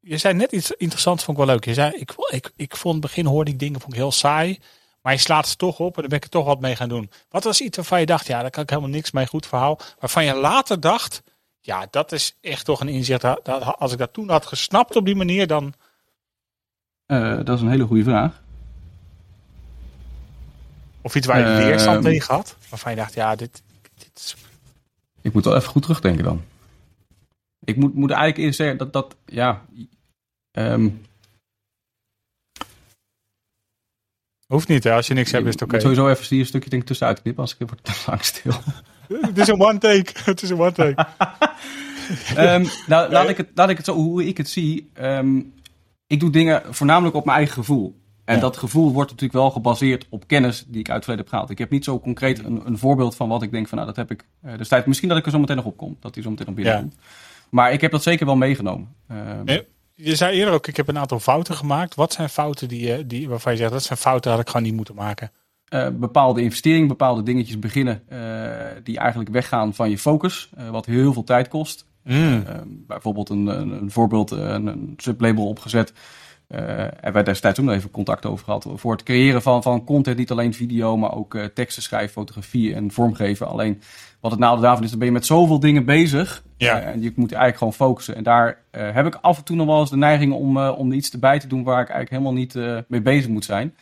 je 0.00 0.18
zei 0.18 0.34
net 0.34 0.52
iets 0.52 0.70
interessants, 0.70 1.24
vond 1.24 1.38
ik 1.38 1.44
wel 1.44 1.54
leuk. 1.54 1.64
Je 1.64 1.74
zei, 1.74 1.92
ik, 1.96 2.12
ik, 2.30 2.52
ik 2.56 2.76
vond 2.76 2.94
in 2.94 3.00
het 3.00 3.10
begin 3.10 3.26
hoorde 3.26 3.50
ik 3.50 3.58
dingen 3.58 3.80
vond 3.80 3.92
ik 3.92 3.98
heel 3.98 4.12
saai, 4.12 4.58
maar 5.02 5.12
je 5.12 5.18
slaat 5.18 5.48
ze 5.48 5.56
toch 5.56 5.78
op 5.78 5.94
en 5.94 6.00
dan 6.00 6.08
ben 6.08 6.18
ik 6.18 6.24
er 6.24 6.30
toch 6.30 6.44
wat 6.46 6.60
mee 6.60 6.76
gaan 6.76 6.88
doen. 6.88 7.10
Wat 7.28 7.44
was 7.44 7.60
iets 7.60 7.76
waarvan 7.76 8.00
je 8.00 8.06
dacht, 8.06 8.26
ja, 8.26 8.40
daar 8.40 8.50
kan 8.50 8.62
ik 8.62 8.68
helemaal 8.70 8.90
niks 8.90 9.10
mee, 9.10 9.26
goed 9.26 9.46
verhaal. 9.46 9.78
Waarvan 9.98 10.24
je 10.24 10.34
later 10.34 10.80
dacht, 10.80 11.22
ja, 11.60 11.86
dat 11.90 12.12
is 12.12 12.36
echt 12.40 12.64
toch 12.64 12.80
een 12.80 12.88
inzicht. 12.88 13.20
Dat, 13.20 13.44
dat- 13.44 13.76
als 13.78 13.92
ik 13.92 13.98
dat 13.98 14.12
toen 14.12 14.28
had 14.30 14.46
gesnapt 14.46 14.96
op 14.96 15.04
die 15.04 15.16
manier, 15.16 15.46
dan... 15.46 15.74
Eh, 17.06 17.36
dat 17.44 17.48
is 17.56 17.60
een 17.60 17.70
hele 17.70 17.84
goede 17.86 18.02
vraag. 18.04 18.42
Of 21.02 21.14
iets 21.14 21.26
waar 21.26 21.38
je 21.38 21.44
Ehm. 21.44 21.66
weerstand 21.66 22.02
tegen 22.02 22.34
had. 22.34 22.56
Waarvan 22.68 22.90
je 22.92 22.96
dacht, 22.96 23.14
ja, 23.14 23.36
dit, 23.36 23.62
dit 23.98 24.10
is... 24.14 24.36
Ik 25.22 25.32
moet 25.32 25.44
wel 25.44 25.56
even 25.56 25.68
goed 25.68 25.82
terugdenken 25.82 26.24
dan. 26.24 26.42
Ik 27.64 27.76
moet, 27.76 27.94
moet 27.94 28.10
eigenlijk 28.10 28.40
eerst 28.40 28.56
zeggen 28.56 28.76
dat 28.78 28.92
dat, 28.92 29.16
ja. 29.26 29.64
ehm, 30.50 30.88
Hoeft 34.46 34.68
niet, 34.68 34.84
hè? 34.84 34.92
Als 34.92 35.06
je 35.06 35.14
niks 35.14 35.30
hebt, 35.30 35.46
is 35.46 35.52
het 35.52 35.62
oké. 35.62 35.80
sowieso 35.80 36.08
even 36.08 36.26
hier 36.28 36.40
een 36.40 36.46
stukje 36.46 36.70
denk 36.70 36.82
ik, 36.82 36.88
tussenuit 36.88 37.22
knippen, 37.22 37.42
als 37.42 37.56
ik 37.58 37.68
word 37.68 37.84
te 37.84 38.02
lang 38.06 38.24
stil. 38.24 38.52
Het 39.08 39.38
is 39.38 39.48
een 39.48 39.60
one 39.60 39.78
take. 39.78 40.12
Het 40.30 40.42
is 40.42 40.50
een 40.50 40.60
one 40.60 40.72
take. 40.72 41.06
Ehm, 42.34 42.66
nou, 42.86 43.10
laat 43.10 43.28
ik, 43.28 43.36
het, 43.36 43.48
laat 43.54 43.68
ik 43.68 43.76
het 43.76 43.86
zo, 43.86 43.94
hoe 43.94 44.26
ik 44.26 44.36
het 44.36 44.48
zie. 44.48 44.90
ehm, 44.92 45.40
ik 46.06 46.20
doe 46.20 46.30
dingen 46.30 46.74
voornamelijk 46.74 47.16
op 47.16 47.24
mijn 47.24 47.36
eigen 47.36 47.54
gevoel. 47.54 48.00
En 48.28 48.34
Ja. 48.34 48.40
dat 48.40 48.56
gevoel 48.56 48.92
wordt 48.92 49.10
natuurlijk 49.10 49.38
wel 49.38 49.50
gebaseerd 49.50 50.06
op 50.08 50.26
kennis 50.26 50.64
die 50.66 50.80
ik 50.80 50.86
uit 50.86 50.94
het 50.96 51.04
verleden 51.04 51.24
heb 51.24 51.28
gehaald. 51.32 51.50
Ik 51.50 51.58
heb 51.58 51.70
niet 51.70 51.84
zo 51.84 52.00
concreet 52.00 52.44
een, 52.44 52.62
een 52.66 52.78
voorbeeld 52.78 53.14
van 53.16 53.28
wat 53.28 53.42
ik 53.42 53.50
denk 53.50 53.68
van, 53.68 53.78
nou, 53.78 53.88
dat 53.94 53.96
heb 54.08 54.10
ik 54.10 54.24
eh 54.42 54.56
destijds. 54.58 54.86
Misschien 54.86 55.08
dat 55.08 55.18
ik 55.18 55.24
er 55.24 55.30
zo 55.30 55.38
meteen 55.38 55.56
nog 55.56 55.64
op 55.64 55.76
kom, 55.76 55.96
dat 56.00 56.14
die 56.14 56.22
zo 56.22 56.30
meteen 56.30 56.46
nog 56.46 56.54
binnen 56.54 56.74
Ja. 56.74 56.88
Maar 57.50 57.72
ik 57.72 57.80
heb 57.80 57.90
dat 57.90 58.02
zeker 58.02 58.26
wel 58.26 58.36
meegenomen. 58.36 58.94
Ehm, 59.08 59.44
Nee, 59.44 59.66
Je 59.94 60.16
zei 60.16 60.36
eerder 60.38 60.54
ook, 60.54 60.66
ik 60.66 60.76
heb 60.76 60.88
een 60.88 60.98
aantal 60.98 61.20
fouten 61.20 61.54
gemaakt. 61.54 61.94
Wat 61.94 62.12
zijn 62.12 62.28
fouten 62.28 62.68
die, 62.68 62.80
je- 62.86 63.06
die, 63.06 63.28
waarvan 63.28 63.52
je 63.52 63.58
zegt, 63.58 63.72
dat 63.72 63.82
zijn 63.82 63.98
fouten 63.98 64.30
had 64.30 64.40
ik 64.40 64.46
gewoon 64.46 64.62
niet 64.62 64.74
moeten 64.74 64.94
maken? 64.94 65.30
eh, 65.68 65.88
bepaalde 65.92 66.42
investeringen, 66.42 66.88
bepaalde 66.88 67.22
dingetjes 67.22 67.58
beginnen 67.58 68.02
eh, 68.08 68.18
die 68.82 68.98
eigenlijk 68.98 69.30
weggaan 69.30 69.74
van 69.74 69.90
je 69.90 69.98
focus, 69.98 70.50
eh, 70.56 70.68
wat 70.70 70.86
heel 70.86 71.12
veel 71.12 71.24
tijd 71.24 71.48
kost. 71.48 71.86
Hmm. 72.04 72.42
Eh, 72.46 72.54
bijvoorbeeld 72.66 73.28
een, 73.28 73.46
een, 73.46 73.70
een 73.82 73.90
voorbeeld, 73.90 74.32
eh, 74.32 74.38
een, 74.38 74.66
een 74.66 74.94
sublabel 74.96 75.48
opgezet. 75.48 75.92
Eh 76.48 76.60
hebben 76.76 77.12
wij 77.12 77.22
destijds 77.22 77.60
ook 77.60 77.66
nog 77.66 77.74
even 77.74 77.90
contact 77.90 78.26
over 78.26 78.44
gehad. 78.44 78.66
Voor 78.74 78.92
het 78.92 79.02
creëren 79.02 79.42
van, 79.42 79.62
van 79.62 79.84
content, 79.84 80.18
niet 80.18 80.30
alleen 80.30 80.54
video, 80.54 80.96
maar 80.96 81.14
ook 81.14 81.34
eh, 81.34 81.44
teksten 81.44 81.82
schrijven, 81.82 82.10
fotografie 82.12 82.74
en 82.74 82.90
vormgeven. 82.90 83.48
Alleen 83.48 83.82
wat 84.20 84.30
het 84.30 84.40
nadeel 84.40 84.62
daarvan 84.62 84.84
is, 84.84 84.90
dan 84.90 84.98
ben 84.98 85.08
je 85.08 85.14
met 85.14 85.26
zoveel 85.26 85.60
dingen 85.60 85.84
bezig. 85.84 86.42
Ja. 86.56 86.80
Eh, 86.80 86.86
en 86.86 87.02
je 87.02 87.12
moet 87.16 87.28
eigenlijk 87.32 87.58
gewoon 87.58 87.72
focussen. 87.88 88.14
En 88.16 88.22
daar 88.22 88.58
eh, 88.70 88.94
heb 88.94 89.06
ik 89.06 89.18
af 89.20 89.38
en 89.38 89.44
toe 89.44 89.56
nog 89.56 89.66
wel 89.66 89.80
eens 89.80 89.90
de 89.90 89.96
neiging 89.96 90.32
om, 90.32 90.56
eh, 90.56 90.78
om 90.78 90.92
iets 90.92 91.10
erbij 91.10 91.38
te 91.38 91.46
doen 91.46 91.62
waar 91.62 91.80
ik 91.82 91.88
eigenlijk 91.88 92.10
helemaal 92.10 92.32
niet 92.40 92.56
eh, 92.56 92.78
mee 92.88 93.02
bezig 93.02 93.28
moet 93.28 93.44
zijn. 93.44 93.74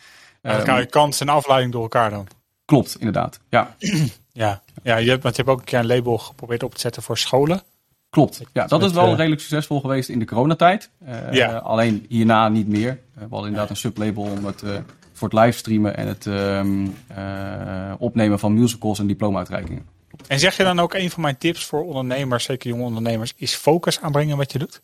Dan 0.42 0.52
Eh, 0.52 0.64
kan 0.64 0.78
je 0.80 0.86
kans 0.86 1.20
en 1.20 1.28
afleiding 1.28 1.72
door 1.72 1.82
elkaar 1.82 2.10
dan. 2.10 2.26
klopt, 2.64 2.96
inderdaad. 2.98 3.40
Ja, 3.48 3.74
Ja, 4.32 4.62
ja 4.82 4.96
je 4.96 5.10
hebt, 5.10 5.22
want 5.22 5.36
je 5.36 5.42
hebt 5.42 5.54
ook 5.54 5.58
een 5.60 5.66
keer 5.66 5.78
een 5.78 5.86
label 5.86 6.18
geprobeerd 6.18 6.62
op 6.62 6.74
te 6.74 6.80
zetten 6.80 7.02
voor 7.02 7.18
scholen. 7.18 7.62
Klopt. 8.10 8.40
Ja, 8.52 8.66
dat 8.66 8.80
met, 8.80 8.88
is 8.90 8.94
wel 8.96 9.06
eh, 9.10 9.16
redelijk 9.16 9.40
succesvol 9.40 9.80
geweest 9.80 10.08
in 10.08 10.18
de 10.18 10.24
coronatijd. 10.24 10.90
Eh, 11.04 11.32
Ja. 11.32 11.56
Alleen 11.56 12.06
hierna 12.08 12.48
niet 12.48 12.68
meer. 12.68 12.88
Eh, 12.90 12.96
we 13.14 13.20
hadden 13.20 13.40
inderdaad 13.40 13.70
een 13.70 13.76
sublabel 13.76 14.22
om 14.22 14.44
het, 14.44 14.62
eh, 14.62 14.70
voor 15.12 15.28
het 15.28 15.38
livestreamen 15.38 15.96
en 15.96 16.06
het 16.06 16.26
ehm, 16.26 16.86
eh, 17.06 17.92
opnemen 17.98 18.38
van 18.38 18.54
musicals 18.54 18.98
en 18.98 19.06
diploma-uitreikingen. 19.06 19.86
En 20.28 20.38
zeg 20.38 20.56
je 20.56 20.62
dan 20.64 20.80
ook 20.80 20.94
een 20.94 21.10
van 21.10 21.22
mijn 21.22 21.38
tips 21.38 21.64
voor 21.64 21.84
ondernemers, 21.84 22.44
zeker 22.44 22.70
jonge 22.70 22.82
ondernemers, 22.84 23.32
is 23.36 23.54
focus 23.54 24.00
aanbrengen 24.00 24.36
wat 24.36 24.52
je 24.52 24.58
doet? 24.58 24.82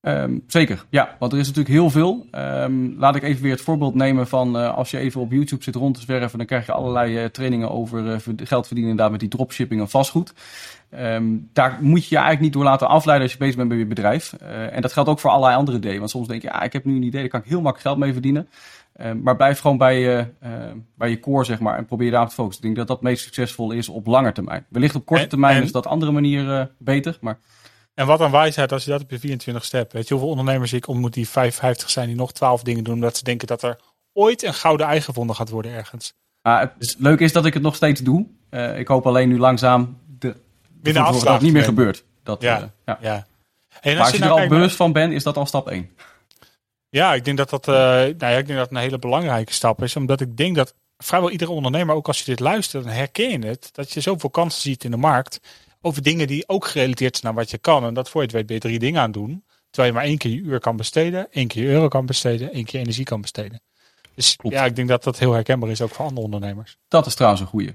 Ehm, 0.00 0.38
zeker, 0.46 0.84
ja. 0.90 1.16
Want 1.18 1.32
er 1.32 1.38
is 1.38 1.46
natuurlijk 1.46 1.74
heel 1.74 1.90
veel. 1.90 2.26
Ehm, 2.30 2.98
laat 2.98 3.16
ik 3.16 3.22
even 3.22 3.42
weer 3.42 3.52
het 3.52 3.60
voorbeeld 3.60 3.94
nemen 3.94 4.26
van 4.28 4.58
eh, 4.58 4.74
als 4.74 4.90
je 4.90 4.98
even 4.98 5.20
op 5.20 5.32
YouTube 5.32 5.62
zit 5.62 5.74
rond 5.74 5.94
te 5.94 6.00
zwerven, 6.00 6.38
dan 6.38 6.46
krijg 6.46 6.66
je 6.66 6.72
allerlei 6.72 7.16
eh, 7.18 7.24
trainingen 7.24 7.70
over 7.70 8.12
eh, 8.12 8.18
geld 8.36 8.66
verdienen 8.66 8.90
inderdaad 8.90 9.10
met 9.10 9.20
die 9.20 9.28
dropshipping 9.28 9.80
en 9.80 9.88
vastgoed. 9.88 10.32
Ehm, 10.90 11.24
daar 11.52 11.78
moet 11.80 12.00
je 12.02 12.06
je 12.08 12.14
eigenlijk 12.16 12.40
niet 12.44 12.52
door 12.52 12.64
laten 12.64 12.88
afleiden 12.88 13.24
als 13.24 13.32
je 13.32 13.38
bezig 13.42 13.56
bent 13.56 13.68
met 13.68 13.78
je 13.78 13.86
bedrijf. 13.86 14.32
En 14.70 14.82
dat 14.82 14.92
geldt 14.92 15.08
ook 15.08 15.18
voor 15.18 15.30
allerlei 15.30 15.56
andere 15.56 15.76
ideeën. 15.76 15.98
Want 15.98 16.10
soms 16.10 16.28
denk 16.28 16.42
je, 16.42 16.52
ah, 16.52 16.64
ik 16.64 16.72
heb 16.72 16.84
nu 16.84 16.96
een 16.96 17.02
idee, 17.02 17.20
daar 17.20 17.30
kan 17.30 17.40
ik 17.40 17.46
heel 17.46 17.60
makkelijk 17.60 17.86
geld 17.88 17.98
mee 17.98 18.12
verdienen. 18.12 18.48
Maar 19.22 19.36
blijf 19.36 19.58
gewoon 19.60 19.78
bij 19.78 20.00
je, 20.00 20.26
bij 20.94 21.10
je 21.10 21.20
core, 21.20 21.44
zeg 21.44 21.60
maar, 21.60 21.76
en 21.78 21.84
probeer 21.86 22.10
daar 22.10 22.22
op 22.22 22.28
te 22.28 22.34
focussen. 22.34 22.64
Ik 22.64 22.74
denk 22.74 22.76
dat 22.76 22.86
dat 22.86 22.96
het 22.96 23.06
meest 23.12 23.24
succesvol 23.24 23.70
is 23.72 23.88
op 23.88 24.06
lange 24.06 24.32
termijn. 24.32 24.66
Wellicht 24.68 24.94
op 24.94 25.06
korte 25.06 25.22
En- 25.22 25.28
termijn 25.28 25.56
en- 25.56 25.62
is 25.62 25.72
dat 25.72 25.86
andere 25.86 26.12
manier 26.12 26.52
eh, 26.52 26.64
beter, 26.78 27.18
maar 27.20 27.38
En 27.96 28.06
wat 28.06 28.20
een 28.20 28.30
wijsheid 28.30 28.72
als 28.72 28.84
je 28.84 28.90
dat 28.90 29.02
op 29.02 29.10
je 29.10 29.18
24 29.18 29.64
step. 29.64 29.92
Weet 29.92 30.08
je 30.08 30.14
hoeveel 30.14 30.30
ondernemers 30.30 30.72
ik 30.72 30.88
ontmoet 30.88 31.14
die 31.14 31.28
55 31.28 31.90
zijn, 31.90 32.06
die 32.06 32.16
nog 32.16 32.32
12 32.32 32.62
dingen 32.62 32.84
doen, 32.84 32.94
omdat 32.94 33.16
ze 33.16 33.24
denken 33.24 33.46
dat 33.46 33.62
er 33.62 33.76
ooit 34.12 34.42
een 34.42 34.54
gouden 34.54 34.86
ei 34.86 35.00
gevonden 35.00 35.36
gaat 35.36 35.48
worden 35.48 35.72
ergens. 35.72 36.14
Maar 36.42 36.60
het 36.78 36.94
leuke 36.98 37.24
is 37.24 37.32
dat 37.32 37.46
ik 37.46 37.54
het 37.54 37.62
nog 37.62 37.74
steeds 37.74 38.00
doe. 38.00 38.26
Eh, 38.50 38.78
ik 38.78 38.88
hoop 38.88 39.06
alleen 39.06 39.28
nu 39.28 39.38
langzaam 39.38 39.98
de, 40.18 40.36
dat 40.82 41.22
het 41.22 41.40
niet 41.40 41.52
meer 41.52 41.62
gebeurt. 41.62 42.04
Dat, 42.22 42.42
Ja. 42.42 42.60
eh, 42.60 42.66
ja. 42.84 42.98
Ja. 43.00 43.26
En 43.80 43.98
als 43.98 44.08
je 44.08 44.14
er 44.14 44.20
nou 44.20 44.30
al 44.30 44.36
kijkt- 44.36 44.52
bewust 44.52 44.76
van 44.76 44.92
bent, 44.92 45.12
is 45.12 45.22
dat 45.22 45.36
al 45.36 45.46
stap 45.46 45.68
1. 45.70 45.90
Ja, 46.88 47.14
ik 47.14 47.24
denk 47.24 47.36
dat 47.36 47.50
dat, 47.50 47.68
eh, 47.68 47.74
nou 47.74 48.14
ja, 48.18 48.28
ik 48.28 48.46
denk 48.46 48.58
dat 48.58 48.70
een 48.70 48.76
hele 48.76 48.98
belangrijke 48.98 49.52
stap 49.52 49.82
is. 49.82 49.96
Omdat 49.96 50.20
ik 50.20 50.36
denk 50.36 50.56
dat 50.56 50.74
vrijwel 50.98 51.30
iedere 51.30 51.50
ondernemer, 51.50 51.94
ook 51.94 52.06
als 52.06 52.18
je 52.18 52.24
dit 52.24 52.40
luistert, 52.40 52.84
dan 52.84 52.92
herken 52.92 53.30
je 53.30 53.46
het. 53.46 53.68
Dat 53.72 53.92
je 53.92 54.00
zoveel 54.00 54.30
kansen 54.30 54.60
ziet 54.60 54.84
in 54.84 54.90
de 54.90 54.96
markt. 54.96 55.40
Over 55.86 56.02
dingen 56.02 56.26
die 56.26 56.48
ook 56.48 56.66
gerelateerd 56.66 57.16
zijn 57.16 57.32
aan 57.32 57.38
wat 57.38 57.50
je 57.50 57.58
kan. 57.58 57.84
En 57.84 57.94
dat 57.94 58.10
voor 58.10 58.20
je 58.20 58.26
het 58.26 58.36
weet 58.36 58.46
ben 58.46 58.54
je 58.54 58.62
drie 58.62 58.78
dingen 58.78 59.00
aan 59.00 59.12
doen. 59.12 59.44
Terwijl 59.70 59.94
je 59.94 59.98
maar 59.98 60.08
één 60.08 60.18
keer 60.18 60.30
je 60.30 60.40
uur 60.40 60.58
kan 60.58 60.76
besteden, 60.76 61.32
één 61.32 61.48
keer 61.48 61.62
je 61.62 61.68
euro 61.68 61.88
kan 61.88 62.06
besteden, 62.06 62.52
één 62.52 62.64
keer 62.64 62.80
energie 62.80 63.04
kan 63.04 63.20
besteden. 63.20 63.60
Dus 64.14 64.36
Klopt. 64.36 64.56
ja, 64.56 64.64
ik 64.64 64.76
denk 64.76 64.88
dat 64.88 65.04
dat 65.04 65.18
heel 65.18 65.32
herkenbaar 65.32 65.70
is 65.70 65.80
ook 65.80 65.90
voor 65.90 66.04
andere 66.04 66.24
ondernemers. 66.24 66.78
Dat 66.88 67.06
is 67.06 67.14
trouwens 67.14 67.42
een 67.42 67.48
goeie. 67.48 67.74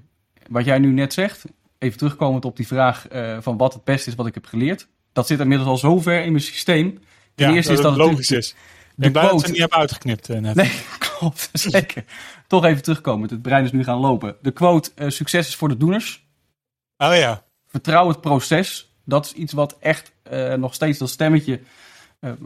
Wat 0.49 0.65
jij 0.65 0.79
nu 0.79 0.91
net 0.91 1.13
zegt, 1.13 1.43
even 1.77 1.97
terugkomend 1.97 2.45
op 2.45 2.55
die 2.55 2.67
vraag 2.67 3.07
eh, 3.07 3.37
van 3.41 3.57
wat 3.57 3.73
het 3.73 3.83
beste 3.83 4.09
is 4.09 4.15
wat 4.15 4.27
ik 4.27 4.33
heb 4.33 4.45
geleerd. 4.45 4.87
Dat 5.13 5.27
zit 5.27 5.39
inmiddels 5.39 5.69
al 5.69 5.77
zo 5.77 5.99
ver 5.99 6.23
in 6.23 6.31
mijn 6.31 6.43
systeem. 6.43 6.99
Ten 7.35 7.49
ja, 7.49 7.55
eerste 7.55 7.71
is 7.71 7.81
dat 7.81 7.91
het 7.97 8.01
logisch 8.01 8.31
is. 8.31 8.49
Ik 8.49 8.55
de 8.95 9.11
ben 9.11 9.13
dat 9.13 9.23
ze 9.23 9.29
quote. 9.29 9.49
niet 9.49 9.59
hebben 9.59 9.77
uitgeknipt 9.77 10.29
eh, 10.29 10.39
net. 10.39 10.55
Nee, 10.55 10.71
klopt. 11.17 11.49
Zeker. 11.53 12.05
Toch 12.47 12.65
even 12.65 12.83
terugkomen. 12.83 13.29
Het 13.29 13.41
brein 13.41 13.63
is 13.63 13.71
nu 13.71 13.83
gaan 13.83 13.99
lopen. 13.99 14.35
De 14.41 14.51
quote, 14.51 14.91
eh, 14.95 15.09
succes 15.09 15.47
is 15.47 15.55
voor 15.55 15.69
de 15.69 15.77
doeners. 15.77 16.27
Oh 16.97 17.15
ja. 17.15 17.49
Vertrouw 17.71 18.07
het 18.07 18.21
proces. 18.21 18.93
Dat 19.05 19.25
is 19.25 19.33
iets 19.33 19.53
wat 19.53 19.77
echt 19.79 20.11
eh, 20.23 20.53
nog 20.53 20.73
steeds 20.73 20.97
dat 20.97 21.09
stemmetje 21.09 21.59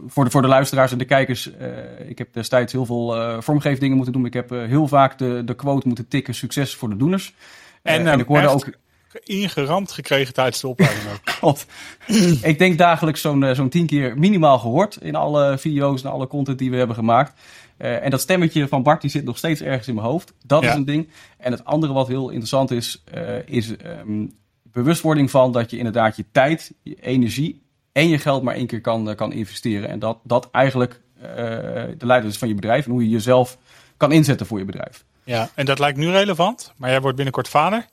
voor, 0.06 0.24
de, 0.24 0.30
voor 0.30 0.42
de 0.42 0.48
luisteraars 0.48 0.92
en 0.92 0.98
de 0.98 1.04
kijkers, 1.04 1.50
ik 2.06 2.18
heb 2.18 2.32
destijds 2.32 2.72
heel 2.72 2.86
veel 2.86 3.42
vormgeefdingen 3.42 3.96
moeten 3.96 4.14
doen. 4.14 4.26
Ik 4.26 4.32
heb 4.32 4.50
heel 4.50 4.88
vaak 4.88 5.18
de, 5.18 5.42
de 5.44 5.54
quote 5.54 5.86
moeten 5.86 6.08
tikken, 6.08 6.34
succes 6.34 6.74
voor 6.74 6.88
de 6.88 6.96
doeners. 6.96 7.34
En, 7.82 8.06
en 8.06 8.18
ik 8.18 8.26
hoorde 8.26 8.48
ook 8.48 8.68
ingeramd 9.24 9.92
gekregen 9.92 10.34
tijdens 10.34 10.60
de 10.60 10.68
opleiding 10.68 11.04
ook. 11.40 11.58
ik 12.42 12.58
denk 12.58 12.78
dagelijks 12.78 13.20
zo'n 13.20 13.54
zo'n 13.54 13.68
tien 13.68 13.86
keer 13.86 14.18
minimaal 14.18 14.58
gehoord 14.58 14.98
in 15.00 15.14
alle 15.14 15.58
video's 15.58 16.02
en 16.04 16.10
alle 16.10 16.26
content 16.26 16.58
die 16.58 16.70
we 16.70 16.76
hebben 16.76 16.96
gemaakt. 16.96 17.40
Uh, 17.78 18.04
en 18.04 18.10
dat 18.10 18.20
stemmetje 18.20 18.68
van 18.68 18.82
Bart 18.82 19.00
die 19.00 19.10
zit 19.10 19.24
nog 19.24 19.38
steeds 19.38 19.60
ergens 19.60 19.88
in 19.88 19.94
mijn 19.94 20.06
hoofd. 20.06 20.32
Dat 20.46 20.64
is 20.64 20.74
een 20.74 20.84
ding. 20.84 21.08
En 21.38 21.52
het 21.52 21.64
andere 21.64 21.92
wat 21.92 22.08
heel 22.08 22.28
interessant 22.28 22.70
is, 22.70 23.02
uh, 23.14 23.48
is 23.48 23.70
um, 23.70 24.36
bewustwording 24.76 25.30
van 25.30 25.52
dat 25.52 25.70
je 25.70 25.76
inderdaad 25.76 26.16
je 26.16 26.24
tijd, 26.32 26.74
je 26.82 27.00
energie 27.00 27.62
en 27.92 28.08
je 28.08 28.18
geld 28.18 28.42
maar 28.42 28.54
één 28.54 28.66
keer 28.66 28.80
kan, 28.80 29.14
kan 29.14 29.32
investeren. 29.32 29.88
En 29.88 29.98
dat 29.98 30.18
dat 30.22 30.50
eigenlijk 30.50 31.00
uh, 31.16 31.22
de 31.98 32.06
leider 32.06 32.30
is 32.30 32.38
van 32.38 32.48
je 32.48 32.54
bedrijf 32.54 32.84
en 32.84 32.90
hoe 32.90 33.02
je 33.02 33.08
jezelf 33.08 33.58
kan 33.96 34.12
inzetten 34.12 34.46
voor 34.46 34.58
je 34.58 34.64
bedrijf. 34.64 35.04
Ja, 35.24 35.50
en 35.54 35.64
dat 35.64 35.78
lijkt 35.78 35.98
nu 35.98 36.10
relevant, 36.10 36.72
maar 36.76 36.90
jij 36.90 37.00
wordt 37.00 37.16
binnenkort 37.16 37.48
vader. 37.48 37.86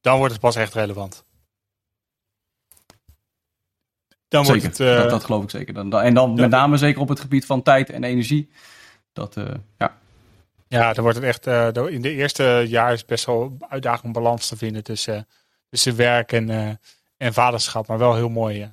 Dan 0.00 0.16
wordt 0.16 0.32
het 0.32 0.42
pas 0.42 0.56
echt 0.56 0.74
relevant. 0.74 1.24
Dan 4.28 4.44
zeker, 4.44 4.62
wordt 4.62 4.78
het, 4.78 4.88
dat, 4.96 5.10
dat, 5.10 5.24
geloof 5.24 5.42
ik 5.42 5.50
zeker. 5.50 5.74
Dan, 5.74 6.00
en 6.00 6.14
dan 6.14 6.34
met 6.34 6.50
name 6.50 6.76
zeker 6.76 7.00
op 7.00 7.08
het 7.08 7.20
gebied 7.20 7.46
van 7.46 7.62
tijd 7.62 7.90
en 7.90 8.04
energie. 8.04 8.50
Dat, 9.12 9.36
uh, 9.36 9.44
ja. 9.78 9.98
Ja, 10.68 10.92
dan 10.92 11.02
wordt 11.02 11.18
het 11.18 11.26
echt. 11.26 11.46
Uh, 11.46 11.92
in 11.92 12.02
de 12.02 12.12
eerste 12.12 12.64
jaar 12.66 12.92
is 12.92 13.04
best 13.04 13.24
wel 13.24 13.56
uitdaging 13.68 14.04
om 14.04 14.12
balans 14.12 14.48
te 14.48 14.56
vinden 14.56 14.84
tussen, 14.84 15.26
tussen 15.72 15.96
werk 15.96 16.32
en, 16.32 16.50
uh, 16.50 16.70
en 17.16 17.32
vaderschap. 17.32 17.86
Maar 17.86 17.98
wel 17.98 18.14
heel 18.14 18.28
mooi. 18.28 18.72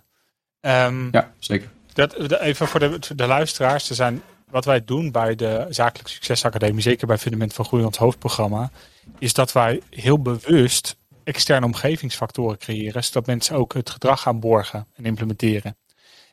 Um, 0.62 1.10
ja, 1.12 1.32
zeker. 1.39 1.70
Dat, 1.94 2.39
even 2.39 2.68
voor 2.68 2.79
de, 2.79 3.00
de 3.15 3.27
luisteraars. 3.27 3.89
Er 3.89 3.96
zijn, 3.96 4.22
wat 4.50 4.65
wij 4.65 4.86
doen 4.86 5.12
bij 5.12 5.36
de 5.36 5.65
Zakelijk 5.70 6.10
Succesacademie, 6.10 6.82
zeker 6.82 7.08
bij 7.08 7.18
Fundament 7.18 7.53
van 7.53 7.65
Groei, 7.65 7.84
ons 7.84 7.98
hoofdprogramma, 7.98 8.72
is 9.20 9.34
dat 9.34 9.51
wij 9.51 9.82
heel 9.89 10.22
bewust 10.22 10.96
externe 11.24 11.65
omgevingsfactoren 11.65 12.58
creëren, 12.58 13.03
zodat 13.03 13.25
mensen 13.25 13.56
ook 13.56 13.74
het 13.74 13.89
gedrag 13.89 14.22
gaan 14.22 14.39
borgen 14.39 14.88
en 14.96 15.06
implementeren. 15.06 15.77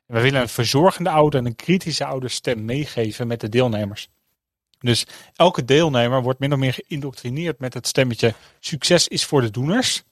We 0.07 0.21
willen 0.21 0.41
een 0.41 0.49
verzorgende 0.49 1.11
ouder 1.11 1.41
en 1.41 1.47
een 1.47 1.57
kritische 1.57 2.05
ouderstem 2.05 2.65
meegeven 2.65 3.27
met 3.27 3.41
de 3.41 3.49
deelnemers. 3.49 4.09
Dus 4.79 5.07
elke 5.35 5.65
deelnemer 5.65 6.23
wordt 6.23 6.39
min 6.39 6.53
of 6.53 6.59
meer 6.59 6.73
geïndoctrineerd 6.73 7.59
met 7.59 7.75
het 7.75 7.87
stemmetje 7.87 8.35
succes 8.61 9.09
is 9.09 9.25
voor 9.25 9.41
de 9.41 9.51
doeners. 9.51 10.05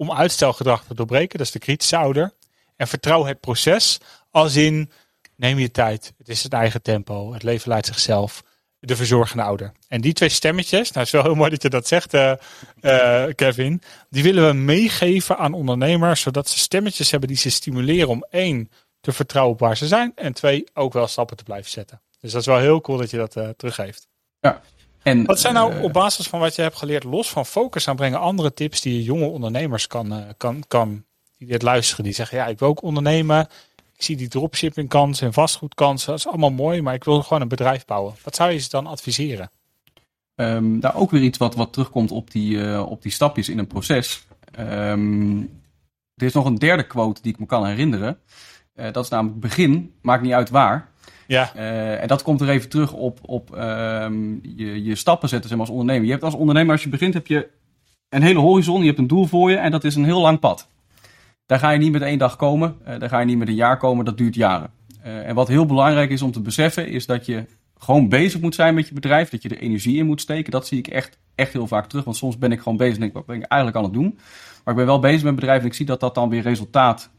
Om 0.00 0.12
uitstelgedrag 0.12 0.84
te 0.84 0.94
doorbreken, 0.94 1.38
dat 1.38 1.46
is 1.46 1.52
de 1.52 1.58
kritische 1.58 1.96
ouder. 1.96 2.32
En 2.76 2.88
vertrouw 2.88 3.24
het 3.24 3.40
proces 3.40 3.98
als 4.30 4.56
in 4.56 4.90
neem 5.36 5.58
je 5.58 5.70
tijd, 5.70 6.12
het 6.18 6.28
is 6.28 6.42
het 6.42 6.52
eigen 6.52 6.82
tempo, 6.82 7.32
het 7.32 7.42
leven 7.42 7.68
leidt 7.68 7.86
zichzelf. 7.86 8.42
De 8.80 8.96
verzorgende 8.96 9.42
ouder. 9.42 9.72
En 9.88 10.00
die 10.00 10.12
twee 10.12 10.28
stemmetjes, 10.28 10.92
nou 10.92 11.06
is 11.06 11.12
wel 11.12 11.22
heel 11.22 11.34
mooi 11.34 11.50
dat 11.50 11.62
je 11.62 11.68
dat 11.68 11.88
zegt, 11.88 12.14
uh, 12.14 12.32
uh, 12.80 13.24
Kevin. 13.34 13.82
Die 14.10 14.22
willen 14.22 14.46
we 14.46 14.52
meegeven 14.52 15.38
aan 15.38 15.52
ondernemers, 15.52 16.20
zodat 16.20 16.48
ze 16.48 16.58
stemmetjes 16.58 17.10
hebben 17.10 17.28
die 17.28 17.38
ze 17.38 17.50
stimuleren 17.50 18.08
om 18.08 18.26
één, 18.30 18.70
te 19.00 19.12
vertrouwen 19.12 19.54
op 19.54 19.60
waar 19.60 19.76
ze 19.76 19.86
zijn. 19.86 20.12
En 20.14 20.32
twee, 20.32 20.64
ook 20.74 20.92
wel 20.92 21.06
stappen 21.06 21.36
te 21.36 21.44
blijven 21.44 21.70
zetten. 21.70 22.00
Dus 22.20 22.32
dat 22.32 22.40
is 22.40 22.46
wel 22.46 22.58
heel 22.58 22.80
cool 22.80 22.98
dat 22.98 23.10
je 23.10 23.16
dat 23.16 23.36
uh, 23.36 23.48
teruggeeft. 23.48 24.08
Ja. 24.40 24.60
En, 25.08 25.24
wat 25.24 25.40
zijn 25.40 25.54
nou 25.54 25.82
op 25.82 25.92
basis 25.92 26.26
van 26.26 26.40
wat 26.40 26.54
je 26.54 26.62
hebt 26.62 26.76
geleerd, 26.76 27.04
los 27.04 27.30
van 27.30 27.46
focus 27.46 27.88
aanbrengen, 27.88 28.20
andere 28.20 28.54
tips 28.54 28.80
die 28.80 28.94
je 28.94 29.02
jonge 29.02 29.26
ondernemers 29.26 29.86
kan, 29.86 30.24
kan, 30.36 30.64
kan 30.68 31.04
die 31.38 31.48
dit 31.48 31.62
luisteren, 31.62 32.04
die 32.04 32.12
zeggen, 32.12 32.38
ja, 32.38 32.46
ik 32.46 32.58
wil 32.58 32.68
ook 32.68 32.82
ondernemen. 32.82 33.48
Ik 33.96 34.04
zie 34.04 34.16
die 34.16 34.28
dropshipping 34.28 34.88
kansen 34.88 35.26
en 35.26 35.32
vastgoedkansen. 35.32 36.10
Dat 36.10 36.18
is 36.18 36.26
allemaal 36.26 36.50
mooi, 36.50 36.82
maar 36.82 36.94
ik 36.94 37.04
wil 37.04 37.22
gewoon 37.22 37.42
een 37.42 37.48
bedrijf 37.48 37.84
bouwen. 37.84 38.14
Wat 38.24 38.36
zou 38.36 38.50
je 38.50 38.58
ze 38.58 38.68
dan 38.68 38.86
adviseren? 38.86 39.50
Um, 40.34 40.78
nou, 40.78 40.94
ook 40.94 41.10
weer 41.10 41.22
iets 41.22 41.38
wat, 41.38 41.54
wat 41.54 41.72
terugkomt 41.72 42.10
op 42.10 42.30
die, 42.30 42.56
uh, 42.56 42.90
op 42.90 43.02
die 43.02 43.12
stapjes 43.12 43.48
in 43.48 43.58
een 43.58 43.66
proces. 43.66 44.26
Um, 44.58 45.40
er 46.14 46.26
is 46.26 46.32
nog 46.32 46.44
een 46.44 46.58
derde 46.58 46.86
quote 46.86 47.22
die 47.22 47.32
ik 47.32 47.38
me 47.38 47.46
kan 47.46 47.66
herinneren. 47.66 48.18
Uh, 48.74 48.92
dat 48.92 49.04
is 49.04 49.10
namelijk 49.10 49.40
begin, 49.40 49.94
maakt 50.02 50.22
niet 50.22 50.32
uit 50.32 50.50
waar. 50.50 50.88
Ja. 51.28 51.52
Uh, 51.56 52.02
en 52.02 52.08
dat 52.08 52.22
komt 52.22 52.40
er 52.40 52.48
even 52.48 52.68
terug 52.68 52.92
op, 52.92 53.18
op 53.22 53.56
um, 53.56 54.40
je, 54.42 54.84
je 54.84 54.94
stappen 54.94 55.28
zetten 55.28 55.48
zeg 55.48 55.58
maar, 55.58 55.66
als 55.66 55.76
ondernemer. 55.76 56.04
Je 56.04 56.12
hebt 56.12 56.24
als 56.24 56.34
ondernemer, 56.34 56.72
als 56.72 56.82
je 56.82 56.88
begint, 56.88 57.14
heb 57.14 57.26
je 57.26 57.48
een 58.08 58.22
hele 58.22 58.38
horizon. 58.38 58.80
Je 58.80 58.86
hebt 58.86 58.98
een 58.98 59.06
doel 59.06 59.26
voor 59.26 59.50
je 59.50 59.56
en 59.56 59.70
dat 59.70 59.84
is 59.84 59.94
een 59.94 60.04
heel 60.04 60.20
lang 60.20 60.38
pad. 60.38 60.68
Daar 61.46 61.58
ga 61.58 61.70
je 61.70 61.78
niet 61.78 61.92
met 61.92 62.02
één 62.02 62.18
dag 62.18 62.36
komen. 62.36 62.76
Uh, 62.88 62.98
daar 62.98 63.08
ga 63.08 63.20
je 63.20 63.26
niet 63.26 63.38
met 63.38 63.48
een 63.48 63.54
jaar 63.54 63.76
komen. 63.76 64.04
Dat 64.04 64.18
duurt 64.18 64.34
jaren. 64.34 64.70
Uh, 65.06 65.28
en 65.28 65.34
wat 65.34 65.48
heel 65.48 65.66
belangrijk 65.66 66.10
is 66.10 66.22
om 66.22 66.32
te 66.32 66.40
beseffen, 66.40 66.88
is 66.88 67.06
dat 67.06 67.26
je 67.26 67.44
gewoon 67.78 68.08
bezig 68.08 68.40
moet 68.40 68.54
zijn 68.54 68.74
met 68.74 68.88
je 68.88 68.94
bedrijf. 68.94 69.30
Dat 69.30 69.42
je 69.42 69.48
er 69.48 69.58
energie 69.58 69.96
in 69.96 70.06
moet 70.06 70.20
steken. 70.20 70.50
Dat 70.50 70.66
zie 70.66 70.78
ik 70.78 70.86
echt, 70.86 71.18
echt 71.34 71.52
heel 71.52 71.66
vaak 71.66 71.86
terug. 71.86 72.04
Want 72.04 72.16
soms 72.16 72.38
ben 72.38 72.52
ik 72.52 72.58
gewoon 72.58 72.78
bezig 72.78 72.94
en 72.94 73.00
denk, 73.00 73.12
wat 73.12 73.26
ben 73.26 73.36
ik 73.36 73.42
eigenlijk 73.42 73.80
aan 73.80 73.90
het 73.90 74.00
doen? 74.00 74.18
Maar 74.64 74.74
ik 74.74 74.80
ben 74.80 74.86
wel 74.86 75.00
bezig 75.00 75.14
met 75.14 75.22
mijn 75.22 75.34
bedrijf 75.34 75.60
en 75.60 75.66
ik 75.66 75.74
zie 75.74 75.86
dat 75.86 76.00
dat 76.00 76.14
dan 76.14 76.28
weer 76.28 76.42
resultaat 76.42 77.10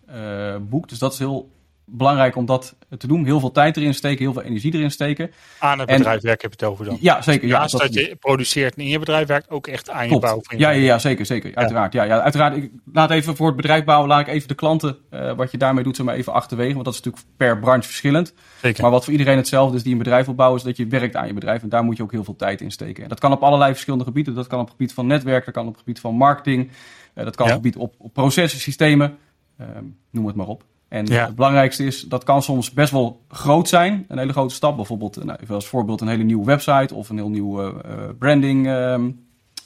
boekt. 0.70 0.90
Dus 0.90 1.00
dat 1.00 1.14
is 1.14 1.20
heel 1.20 1.50
belangrijk 1.92 2.36
om 2.36 2.46
dat 2.46 2.76
te 2.98 3.08
doen. 3.08 3.26
Heel 3.26 3.40
veel 3.40 3.52
tijd 3.52 3.78
erin 3.78 3.94
steken, 3.94 4.24
heel 4.24 4.34
veel 4.34 4.42
energie 4.42 4.74
erin 4.74 4.92
steken. 4.92 5.32
Aan 5.60 5.80
het 5.80 5.88
bedrijf 5.88 6.22
werken 6.22 6.50
heb 6.50 6.60
je 6.60 6.66
het 6.66 6.74
over 6.74 6.86
dan? 6.86 6.98
Ja, 7.02 7.22
zeker. 7.22 7.48
Ja, 7.48 7.60
Naast 7.60 7.78
dat, 7.78 7.94
je 7.94 8.16
produceert 8.20 8.76
en 8.76 8.82
in 8.82 8.90
je 8.90 9.00
bedrijf 9.00 9.28
werkt, 9.28 9.50
ook 9.50 9.68
echt 9.68 9.90
aan 9.90 10.10
je 10.10 10.20
bouw. 10.20 10.42
Ja, 10.58 10.70
ja, 10.70 10.82
ja, 10.82 11.00
zeker, 11.00 11.26
zeker. 11.26 11.56
Uiteraard. 11.56 11.94
Ja, 11.94 12.04
ja, 12.04 12.22
uiteraard. 12.22 12.56
Ik 12.56 12.72
laat 12.94 13.12
even 13.12 13.36
voor 13.36 13.48
het 13.48 13.56
bedrijf 13.56 13.84
bouwen, 13.84 14.08
laat 14.10 14.20
ik 14.20 14.28
even 14.28 14.48
de 14.48 14.56
klanten, 14.56 14.98
uh, 15.12 15.34
wat 15.36 15.52
je 15.52 15.58
daarmee 15.58 15.84
doet, 15.84 15.96
zeg 15.96 16.06
maar 16.06 16.16
even 16.16 16.34
achterwege. 16.34 16.74
Want 16.74 16.86
dat 16.86 16.94
is 16.94 17.02
natuurlijk 17.02 17.38
per 17.38 17.60
branche 17.60 17.88
verschillend. 17.88 18.34
Zeker. 18.62 18.82
Maar 18.82 18.92
wat 18.92 19.04
voor 19.04 19.14
iedereen 19.14 19.38
hetzelfde 19.38 19.78
is 19.78 19.84
die 19.84 19.92
een 19.92 19.98
bedrijf 19.98 20.26
wil 20.26 20.36
bouwen, 20.36 20.60
is 20.60 20.66
dat 20.66 20.78
je 20.78 20.88
werkt 20.88 21.16
aan 21.16 21.28
je 21.28 21.34
bedrijf. 21.34 21.62
En 21.62 21.70
daar 21.70 21.84
moet 21.84 21.98
je 21.98 22.04
ook 22.04 22.12
heel 22.12 22.24
veel 22.24 22.36
tijd 22.36 22.62
in 22.62 22.72
steken. 22.72 23.04
En 23.04 23.10
dat 23.10 23.20
kan 23.20 23.32
op 23.32 23.44
allerlei 23.44 23.72
verschillende 23.72 24.06
gebieden. 24.06 24.36
Dat 24.36 24.48
kan 24.48 24.60
op 24.60 24.66
het 24.66 24.76
gebied 24.76 24.94
van 24.94 25.08
netwerk, 25.08 25.46
dat 25.46 25.54
kan 25.54 25.68
op 25.68 25.72
het 25.72 25.80
gebied 25.80 26.00
van 26.00 26.16
marketing. 26.16 26.70
Uh, 27.16 27.24
dat 27.24 27.36
kan 27.36 27.46
op 27.46 27.52
het 27.52 27.62
gebied 27.62 27.78
op, 27.78 27.96
op 27.98 28.14
processen, 28.14 28.60
systemen. 28.60 29.18
Uh, 29.62 29.68
noem 30.12 30.26
het 30.26 30.36
maar 30.36 30.48
op. 30.48 30.64
En 30.90 31.06
ja. 31.06 31.26
het 31.26 31.36
belangrijkste 31.36 31.84
is, 31.84 32.02
dat 32.02 32.24
kan 32.24 32.44
soms 32.44 32.72
best 32.72 32.92
wel 32.92 33.22
groot 33.28 33.68
zijn. 33.68 34.06
Een 34.08 34.18
hele 34.18 34.32
grote 34.32 34.54
stap. 34.54 34.76
Bijvoorbeeld, 34.76 35.24
nou, 35.24 35.40
even 35.42 35.56
als 35.56 35.68
voorbeeld, 35.68 36.02
een 36.02 36.08
hele 36.08 36.24
nieuwe 36.24 36.46
website 36.46 36.96
of 36.96 37.10
een 37.10 37.18
heel 37.18 37.30
nieuw 37.30 37.64
uh, 37.64 37.74
branding 38.20 38.68
uh, 38.68 38.98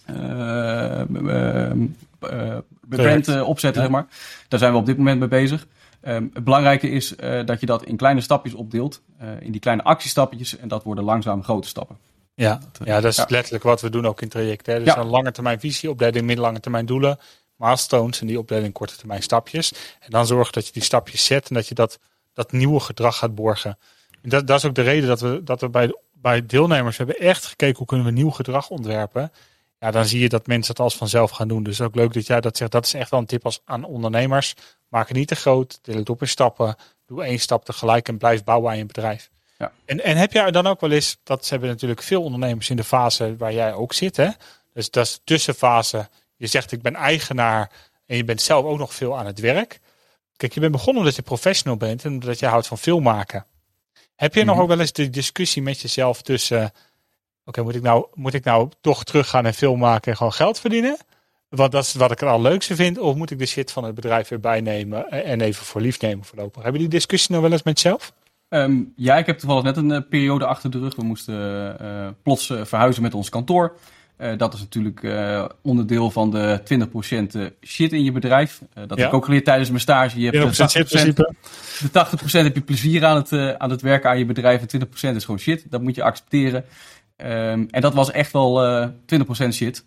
uh, 0.09 1.01
brand 2.89 3.41
opzetten, 3.41 3.81
ja. 3.81 3.87
zeg 3.87 3.89
maar. 3.89 4.05
Daar 4.47 4.59
zijn 4.59 4.71
we 4.71 4.77
op 4.77 4.85
dit 4.85 4.97
moment 4.97 5.19
mee 5.19 5.27
bezig. 5.27 5.67
Um, 6.07 6.29
het 6.33 6.43
belangrijke 6.43 6.89
is 6.89 7.15
dat 7.45 7.59
je 7.59 7.65
dat 7.65 7.83
in 7.83 7.97
kleine 7.97 8.21
stapjes 8.21 8.53
opdeelt. 8.53 9.01
in 9.39 9.51
die 9.51 9.61
kleine 9.61 9.83
actiestapjes. 9.83 10.57
En 10.57 10.67
dat 10.67 10.83
worden 10.83 11.03
langzaam 11.03 11.43
grote 11.43 11.67
stappen. 11.67 11.97
Ja, 12.35 12.59
ja 12.83 13.01
dat 13.01 13.11
is 13.11 13.17
ja. 13.17 13.25
letterlijk 13.27 13.63
wat 13.63 13.81
we 13.81 13.89
doen 13.89 14.05
ook 14.05 14.21
in 14.21 14.29
trajecten. 14.29 14.83
Dus 14.83 14.93
ja. 14.93 14.99
een 14.99 15.07
lange 15.07 15.31
termijn 15.31 15.59
visie, 15.59 15.89
opleiding, 15.89 16.25
middellange 16.25 16.59
termijn 16.59 16.85
doelen 16.85 17.17
milestones 17.63 18.21
en 18.21 18.27
die 18.27 18.39
opleiding 18.39 18.73
korte 18.73 18.95
termijn 18.95 19.23
stapjes. 19.23 19.71
En 19.99 20.09
dan 20.09 20.25
zorgen 20.25 20.53
dat 20.53 20.65
je 20.65 20.73
die 20.73 20.83
stapjes 20.83 21.25
zet 21.25 21.49
en 21.49 21.55
dat 21.55 21.67
je 21.67 21.75
dat, 21.75 21.99
dat 22.33 22.51
nieuwe 22.51 22.79
gedrag 22.79 23.17
gaat 23.17 23.35
borgen. 23.35 23.77
En 24.21 24.29
dat, 24.29 24.47
dat 24.47 24.57
is 24.57 24.65
ook 24.65 24.75
de 24.75 24.81
reden 24.81 25.07
dat 25.07 25.21
we, 25.21 25.43
dat 25.43 25.61
we 25.61 25.69
bij, 25.69 25.95
bij 26.13 26.45
deelnemers 26.45 26.97
hebben 26.97 27.17
echt 27.17 27.45
gekeken 27.45 27.77
hoe 27.77 27.87
kunnen 27.87 28.05
we 28.05 28.11
nieuw 28.11 28.29
gedrag 28.29 28.69
ontwerpen. 28.69 29.31
Ja, 29.79 29.91
dan 29.91 30.05
zie 30.05 30.19
je 30.19 30.29
dat 30.29 30.47
mensen 30.47 30.73
het 30.73 30.83
als 30.83 30.95
vanzelf 30.95 31.31
gaan 31.31 31.47
doen. 31.47 31.63
Dus 31.63 31.81
ook 31.81 31.95
leuk 31.95 32.13
dat 32.13 32.27
jij 32.27 32.41
dat 32.41 32.57
zegt. 32.57 32.71
Dat 32.71 32.85
is 32.85 32.93
echt 32.93 33.09
wel 33.09 33.19
een 33.19 33.25
tip 33.25 33.45
als, 33.45 33.61
aan 33.65 33.83
ondernemers. 33.83 34.53
Maak 34.87 35.07
het 35.07 35.17
niet 35.17 35.27
te 35.27 35.35
groot. 35.35 35.79
Deel 35.81 35.95
het 35.95 36.09
op 36.09 36.21
in 36.21 36.27
stappen. 36.27 36.75
Doe 37.05 37.23
één 37.23 37.39
stap 37.39 37.65
tegelijk 37.65 38.07
en 38.07 38.17
blijf 38.17 38.43
bouwen 38.43 38.71
aan 38.71 38.77
je 38.77 38.85
bedrijf. 38.85 39.29
Ja. 39.57 39.71
En, 39.85 40.03
en 40.03 40.17
heb 40.17 40.31
jij 40.31 40.51
dan 40.51 40.67
ook 40.67 40.81
wel 40.81 40.91
eens, 40.91 41.17
dat 41.23 41.49
hebben 41.49 41.69
natuurlijk 41.69 42.01
veel 42.01 42.23
ondernemers 42.23 42.69
in 42.69 42.75
de 42.75 42.83
fase 42.83 43.35
waar 43.37 43.53
jij 43.53 43.73
ook 43.73 43.93
zit. 43.93 44.17
Hè? 44.17 44.29
Dus 44.73 44.89
dat 44.89 45.05
is 45.05 45.13
de 45.13 45.19
tussenfase 45.23 46.09
je 46.43 46.49
zegt 46.49 46.71
ik 46.71 46.81
ben 46.81 46.95
eigenaar 46.95 47.71
en 48.05 48.17
je 48.17 48.23
bent 48.23 48.41
zelf 48.41 48.65
ook 48.65 48.77
nog 48.77 48.93
veel 48.93 49.17
aan 49.17 49.25
het 49.25 49.39
werk. 49.39 49.79
Kijk, 50.37 50.53
je 50.53 50.59
bent 50.59 50.71
begonnen 50.71 51.01
omdat 51.01 51.15
je 51.15 51.21
professional 51.21 51.77
bent 51.77 52.05
en 52.05 52.11
omdat 52.11 52.39
je 52.39 52.45
houdt 52.45 52.67
van 52.67 52.77
filmmaken. 52.77 53.45
Heb 54.15 54.33
je 54.33 54.41
mm 54.41 54.47
-hmm. 54.47 54.55
nog 54.55 54.63
ook 54.63 54.69
wel 54.69 54.79
eens 54.79 54.91
de 54.91 55.09
discussie 55.09 55.61
met 55.61 55.79
jezelf 55.79 56.21
tussen, 56.21 56.63
oké, 56.63 56.71
okay, 57.45 57.63
moet 57.63 57.75
ik 57.75 57.81
nou 57.81 58.05
moet 58.13 58.33
ik 58.33 58.43
nou 58.43 58.69
toch 58.81 59.03
teruggaan 59.03 59.45
en 59.45 59.53
film 59.53 59.79
maken 59.79 60.11
en 60.11 60.17
gewoon 60.17 60.33
geld 60.33 60.59
verdienen? 60.59 60.97
Want 61.49 61.71
dat 61.71 61.83
is 61.83 61.93
wat 61.93 62.11
ik 62.11 62.21
er 62.21 62.27
al 62.27 62.41
leukste 62.41 62.75
vind. 62.75 62.97
Of 62.97 63.15
moet 63.15 63.31
ik 63.31 63.39
de 63.39 63.45
shit 63.45 63.71
van 63.71 63.83
het 63.83 63.95
bedrijf 63.95 64.27
weer 64.27 64.39
bijnemen 64.39 65.09
en 65.09 65.41
even 65.41 65.65
voor 65.65 65.81
lief 65.81 66.01
nemen 66.01 66.25
voorlopig? 66.25 66.63
Hebben 66.63 66.81
die 66.81 66.89
discussie 66.89 67.31
nog 67.31 67.41
wel 67.41 67.51
eens 67.51 67.63
met 67.63 67.81
jezelf? 67.81 68.13
Um, 68.49 68.93
ja, 68.95 69.17
ik 69.17 69.25
heb 69.25 69.37
toevallig 69.37 69.63
net 69.63 69.77
een 69.77 69.89
uh, 69.89 69.99
periode 70.09 70.45
achter 70.45 70.71
de 70.71 70.79
rug. 70.79 70.95
We 70.95 71.03
moesten 71.03 71.77
uh, 71.81 72.07
plots 72.23 72.49
uh, 72.49 72.65
verhuizen 72.65 73.03
met 73.03 73.13
ons 73.13 73.29
kantoor. 73.29 73.77
Uh, 74.17 74.37
dat 74.37 74.53
is 74.53 74.59
natuurlijk 74.59 75.03
uh, 75.03 75.45
onderdeel 75.61 76.11
van 76.11 76.31
de 76.31 76.61
20% 77.39 77.53
shit 77.61 77.93
in 77.93 78.03
je 78.03 78.11
bedrijf. 78.11 78.61
Uh, 78.61 78.67
dat 78.87 78.97
ja. 78.97 79.03
heb 79.03 79.07
ik 79.07 79.13
ook 79.13 79.25
geleerd 79.25 79.45
tijdens 79.45 79.69
mijn 79.69 79.81
stage. 79.81 80.19
Je 80.19 80.29
hebt 80.29 80.57
de 80.57 81.11
80%, 81.11 81.13
de 81.91 82.07
80% 82.29 82.31
heb 82.31 82.55
je 82.55 82.61
plezier 82.61 83.05
aan 83.05 83.15
het, 83.15 83.57
aan 83.57 83.69
het 83.69 83.81
werken 83.81 84.09
aan 84.09 84.17
je 84.17 84.25
bedrijf 84.25 84.61
en 84.61 84.87
20% 84.87 85.15
is 85.15 85.25
gewoon 85.25 85.39
shit. 85.39 85.65
Dat 85.69 85.81
moet 85.81 85.95
je 85.95 86.03
accepteren. 86.03 86.65
Um, 87.17 87.67
en 87.69 87.81
dat 87.81 87.93
was 87.93 88.11
echt 88.11 88.31
wel 88.31 88.87
20% 88.89 88.93
shit. 89.49 89.85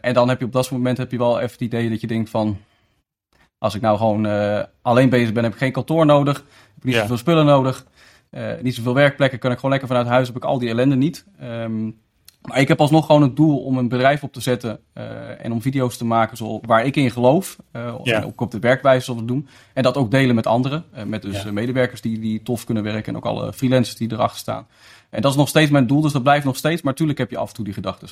en 0.00 0.14
dan 0.14 0.28
heb 0.28 0.38
je 0.38 0.44
op 0.44 0.52
dat 0.52 0.70
moment 0.70 0.98
heb 0.98 1.10
je 1.10 1.18
wel 1.18 1.36
even 1.36 1.52
het 1.52 1.60
idee 1.60 1.90
dat 1.90 2.00
je 2.00 2.06
denkt 2.06 2.30
van... 2.30 2.58
Als 3.58 3.74
ik 3.74 3.80
nou 3.80 3.96
gewoon 3.98 4.26
alleen 4.82 5.08
bezig 5.08 5.32
ben, 5.32 5.42
heb 5.42 5.52
ik 5.52 5.58
geen 5.58 5.72
kantoor 5.72 6.06
nodig. 6.06 6.36
Heb 6.36 6.76
ik 6.78 6.84
niet 6.84 6.94
zoveel 6.94 7.16
spullen 7.16 7.46
nodig. 7.46 7.86
niet 8.62 8.74
zoveel 8.74 8.94
werkplekken. 8.94 9.38
Kan 9.38 9.50
ik 9.50 9.56
gewoon 9.56 9.70
lekker 9.70 9.88
vanuit 9.88 10.06
huis. 10.06 10.26
Heb 10.26 10.36
ik 10.36 10.44
al 10.44 10.58
die 10.58 10.68
ellende 10.68 10.96
niet. 10.96 11.24
Ehm, 11.38 11.90
maar 12.44 12.60
ik 12.60 12.68
heb 12.68 12.80
alsnog 12.80 13.06
gewoon 13.06 13.22
het 13.22 13.36
doel 13.36 13.58
om 13.58 13.78
een 13.78 13.88
bedrijf 13.88 14.22
op 14.22 14.32
te 14.32 14.40
zetten 14.40 14.80
uh, 14.94 15.44
en 15.44 15.52
om 15.52 15.62
video's 15.62 15.96
te 15.96 16.04
maken 16.04 16.36
zo, 16.36 16.60
waar 16.62 16.86
ik 16.86 16.96
in 16.96 17.10
geloof. 17.10 17.56
Uh, 17.72 17.94
ja. 18.02 18.22
ook 18.22 18.40
op 18.40 18.50
de 18.50 18.58
werkwijze 18.58 19.04
zullen 19.04 19.26
doen. 19.26 19.48
En 19.74 19.82
dat 19.82 19.96
ook 19.96 20.10
delen 20.10 20.34
met 20.34 20.46
anderen. 20.46 20.84
Uh, 20.96 21.02
met 21.02 21.22
dus 21.22 21.44
medewerkers 21.44 22.00
die, 22.00 22.18
die 22.18 22.42
tof 22.42 22.64
kunnen 22.64 22.82
werken 22.82 23.12
en 23.12 23.16
ook 23.16 23.24
alle 23.24 23.52
freelancers 23.52 23.96
die 23.96 24.12
erachter 24.12 24.38
staan. 24.38 24.66
En 25.10 25.22
dat 25.22 25.30
is 25.30 25.36
nog 25.36 25.48
steeds 25.48 25.70
mijn 25.70 25.86
doel, 25.86 26.00
dus 26.00 26.12
dat 26.12 26.22
blijft 26.22 26.44
nog 26.44 26.56
steeds. 26.56 26.82
Maar 26.82 26.92
natuurlijk 26.92 27.18
heb 27.18 27.30
je 27.30 27.36
af 27.36 27.48
en 27.48 27.54
toe 27.54 27.64
die 27.64 27.74
gedachten. 27.74 28.08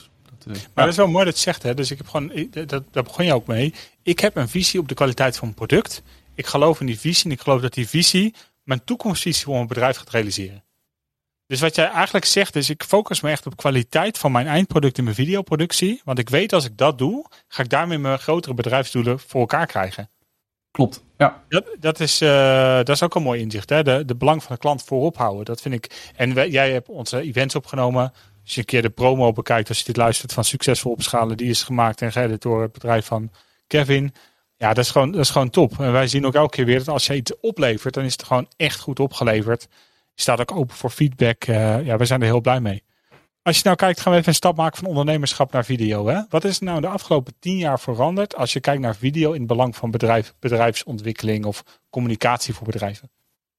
maar 0.46 0.56
dat 0.74 0.88
is 0.88 0.96
wel 0.96 1.08
mooi 1.08 1.24
dat 1.24 1.34
je 1.34 1.40
zegt, 1.40 1.62
hè? 1.62 1.74
Dus 1.74 1.90
ik 1.90 1.98
heb 1.98 2.08
gewoon, 2.08 2.32
dat, 2.66 2.84
daar 2.90 3.02
begon 3.02 3.24
je 3.24 3.34
ook 3.34 3.46
mee. 3.46 3.74
Ik 4.02 4.20
heb 4.20 4.36
een 4.36 4.48
visie 4.48 4.80
op 4.80 4.88
de 4.88 4.94
kwaliteit 4.94 5.36
van 5.36 5.48
een 5.48 5.54
product. 5.54 6.02
Ik 6.34 6.46
geloof 6.46 6.80
in 6.80 6.86
die 6.86 6.98
visie 6.98 7.24
en 7.24 7.30
ik 7.30 7.40
geloof 7.40 7.60
dat 7.60 7.74
die 7.74 7.88
visie 7.88 8.34
mijn 8.62 8.84
toekomstvisie 8.84 9.44
voor 9.44 9.54
mijn 9.54 9.66
bedrijf 9.66 9.96
gaat 9.96 10.10
realiseren. 10.10 10.62
Dus 11.52 11.60
wat 11.60 11.74
jij 11.74 11.88
eigenlijk 11.90 12.24
zegt 12.24 12.56
is, 12.56 12.70
ik 12.70 12.82
focus 12.82 13.20
me 13.20 13.30
echt 13.30 13.46
op 13.46 13.56
kwaliteit 13.56 14.18
van 14.18 14.32
mijn 14.32 14.46
eindproduct 14.46 14.98
in 14.98 15.04
mijn 15.04 15.16
videoproductie. 15.16 16.00
Want 16.04 16.18
ik 16.18 16.28
weet 16.28 16.52
als 16.52 16.64
ik 16.64 16.76
dat 16.76 16.98
doe, 16.98 17.26
ga 17.48 17.62
ik 17.62 17.68
daarmee 17.68 17.98
mijn 17.98 18.18
grotere 18.18 18.54
bedrijfsdoelen 18.54 19.18
voor 19.18 19.40
elkaar 19.40 19.66
krijgen. 19.66 20.10
Klopt, 20.70 21.04
ja. 21.18 21.42
Dat, 21.48 21.64
dat, 21.80 22.00
is, 22.00 22.22
uh, 22.22 22.76
dat 22.76 22.88
is 22.88 23.02
ook 23.02 23.14
een 23.14 23.22
mooi 23.22 23.40
inzicht. 23.40 23.70
Hè? 23.70 23.82
De, 23.82 24.04
de 24.04 24.14
belang 24.14 24.42
van 24.42 24.54
de 24.54 24.60
klant 24.60 24.82
voorop 24.82 25.16
houden. 25.16 25.44
Dat 25.44 25.60
vind 25.60 25.74
ik. 25.74 26.10
En 26.16 26.34
wij, 26.34 26.48
jij 26.48 26.72
hebt 26.72 26.88
onze 26.88 27.20
events 27.20 27.54
opgenomen. 27.54 28.12
Als 28.42 28.54
je 28.54 28.60
een 28.60 28.66
keer 28.66 28.82
de 28.82 28.90
promo 28.90 29.32
bekijkt, 29.32 29.68
als 29.68 29.78
je 29.78 29.84
dit 29.84 29.96
luistert 29.96 30.32
van 30.32 30.44
Succesvol 30.44 30.92
Opschalen, 30.92 31.36
die 31.36 31.50
is 31.50 31.62
gemaakt 31.62 32.02
en 32.02 32.12
geëdit 32.12 32.42
door 32.42 32.62
het 32.62 32.72
bedrijf 32.72 33.06
van 33.06 33.30
Kevin. 33.66 34.14
Ja, 34.56 34.68
dat 34.68 34.84
is, 34.84 34.90
gewoon, 34.90 35.10
dat 35.10 35.20
is 35.20 35.30
gewoon 35.30 35.50
top. 35.50 35.80
En 35.80 35.92
wij 35.92 36.06
zien 36.06 36.26
ook 36.26 36.34
elke 36.34 36.56
keer 36.56 36.64
weer 36.64 36.78
dat 36.78 36.88
als 36.88 37.06
je 37.06 37.14
iets 37.14 37.40
oplevert, 37.40 37.94
dan 37.94 38.04
is 38.04 38.12
het 38.12 38.22
gewoon 38.22 38.48
echt 38.56 38.80
goed 38.80 39.00
opgeleverd 39.00 39.68
staat 40.14 40.40
ook 40.40 40.52
open 40.52 40.76
voor 40.76 40.90
feedback. 40.90 41.46
Uh, 41.46 41.84
ja, 41.84 41.96
we 41.96 42.04
zijn 42.04 42.20
er 42.20 42.26
heel 42.26 42.40
blij 42.40 42.60
mee. 42.60 42.82
Als 43.42 43.56
je 43.56 43.62
nou 43.64 43.76
kijkt, 43.76 44.00
gaan 44.00 44.12
we 44.12 44.18
even 44.18 44.30
een 44.30 44.34
stap 44.34 44.56
maken 44.56 44.78
van 44.78 44.88
ondernemerschap 44.88 45.52
naar 45.52 45.64
video. 45.64 46.06
Hè? 46.06 46.20
Wat 46.28 46.44
is 46.44 46.58
nou 46.58 46.80
de 46.80 46.86
afgelopen 46.86 47.34
tien 47.38 47.56
jaar 47.56 47.80
veranderd 47.80 48.36
als 48.36 48.52
je 48.52 48.60
kijkt 48.60 48.82
naar 48.82 48.96
video 48.96 49.32
in 49.32 49.38
het 49.38 49.48
belang 49.48 49.76
van 49.76 49.90
bedrijf, 49.90 50.34
bedrijfsontwikkeling 50.38 51.44
of 51.44 51.64
communicatie 51.90 52.54
voor 52.54 52.66
bedrijven? 52.66 53.10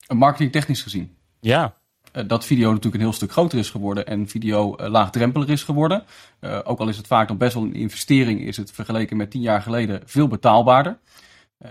Marketingtechnisch 0.07 0.81
gezien. 0.81 1.15
Ja. 1.39 1.75
Uh, 2.13 2.23
dat 2.27 2.45
video 2.45 2.67
natuurlijk 2.67 2.95
een 2.95 3.01
heel 3.01 3.13
stuk 3.13 3.31
groter 3.31 3.59
is 3.59 3.69
geworden 3.69 4.07
en 4.07 4.27
video 4.27 4.75
uh, 4.79 4.87
laagdrempelig 4.87 5.47
is 5.47 5.63
geworden. 5.63 6.03
ook 6.63 6.79
al 6.79 6.87
is 6.87 6.97
het 6.97 7.07
vaak 7.07 7.27
nog 7.27 7.37
best 7.37 7.53
wel 7.53 7.63
een 7.63 7.75
investering, 7.75 8.41
is 8.41 8.57
het 8.57 8.71
vergeleken 8.71 9.17
met 9.17 9.31
tien 9.31 9.41
jaar 9.41 9.61
geleden 9.61 10.01
veel 10.05 10.27
betaalbaarder. 10.27 10.97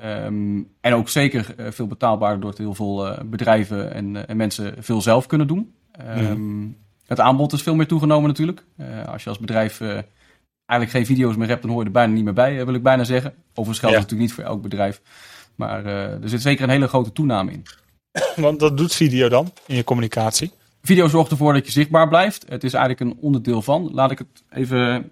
Um, 0.04 0.68
en 0.80 0.94
ook 0.94 1.08
zeker 1.08 1.54
uh, 1.58 1.66
veel 1.70 1.86
betaalbaarder 1.86 2.40
doordat 2.40 2.58
heel 2.58 2.74
veel 2.74 3.08
uh, 3.08 3.18
bedrijven 3.24 3.92
en, 3.94 4.14
uh, 4.14 4.22
en, 4.26 4.36
mensen 4.36 4.74
veel 4.78 5.02
zelf 5.02 5.26
kunnen 5.26 5.46
doen. 5.46 5.74
Um, 6.18 6.76
Het 7.06 7.20
aanbod 7.20 7.52
is 7.52 7.62
veel 7.62 7.74
meer 7.74 7.86
toegenomen 7.86 8.28
natuurlijk. 8.28 8.64
als 9.06 9.22
je 9.22 9.28
als 9.28 9.38
bedrijf 9.38 9.80
eigenlijk 9.80 10.90
geen 10.90 11.06
video's 11.06 11.36
meer 11.36 11.48
hebt, 11.48 11.62
dan 11.62 11.70
hoor 11.70 11.80
je 11.80 11.86
er 11.86 11.92
bijna 11.92 12.12
niet 12.12 12.24
meer 12.24 12.32
bij, 12.32 12.64
wil 12.64 12.74
ik 12.74 12.82
bijna 12.82 13.04
zeggen. 13.04 13.34
Overigens 13.50 13.78
geldt 13.78 13.94
ja. 13.94 14.00
natuurlijk 14.00 14.28
niet 14.28 14.32
voor 14.32 14.44
elk 14.44 14.62
bedrijf. 14.62 15.00
Maar 15.54 15.84
er 15.86 16.28
zit 16.28 16.42
zeker 16.42 16.64
een 16.64 16.70
hele 16.70 16.88
grote 16.88 17.12
toename 17.12 17.52
in. 17.52 17.62
Want 18.44 18.60
dat 18.60 18.76
doet 18.76 18.94
video 18.94 19.28
dan 19.28 19.52
in 19.66 19.76
je 19.76 19.84
communicatie? 19.84 20.52
Video 20.82 21.08
zorgt 21.08 21.30
ervoor 21.30 21.52
dat 21.52 21.66
je 21.66 21.72
zichtbaar 21.72 22.08
blijft. 22.08 22.44
Het 22.48 22.64
is 22.64 22.74
eigenlijk 22.74 23.10
een 23.10 23.22
onderdeel 23.22 23.62
van. 23.62 23.90
Laat 23.92 24.10
ik 24.10 24.18
het 24.18 24.42
even, 24.50 25.10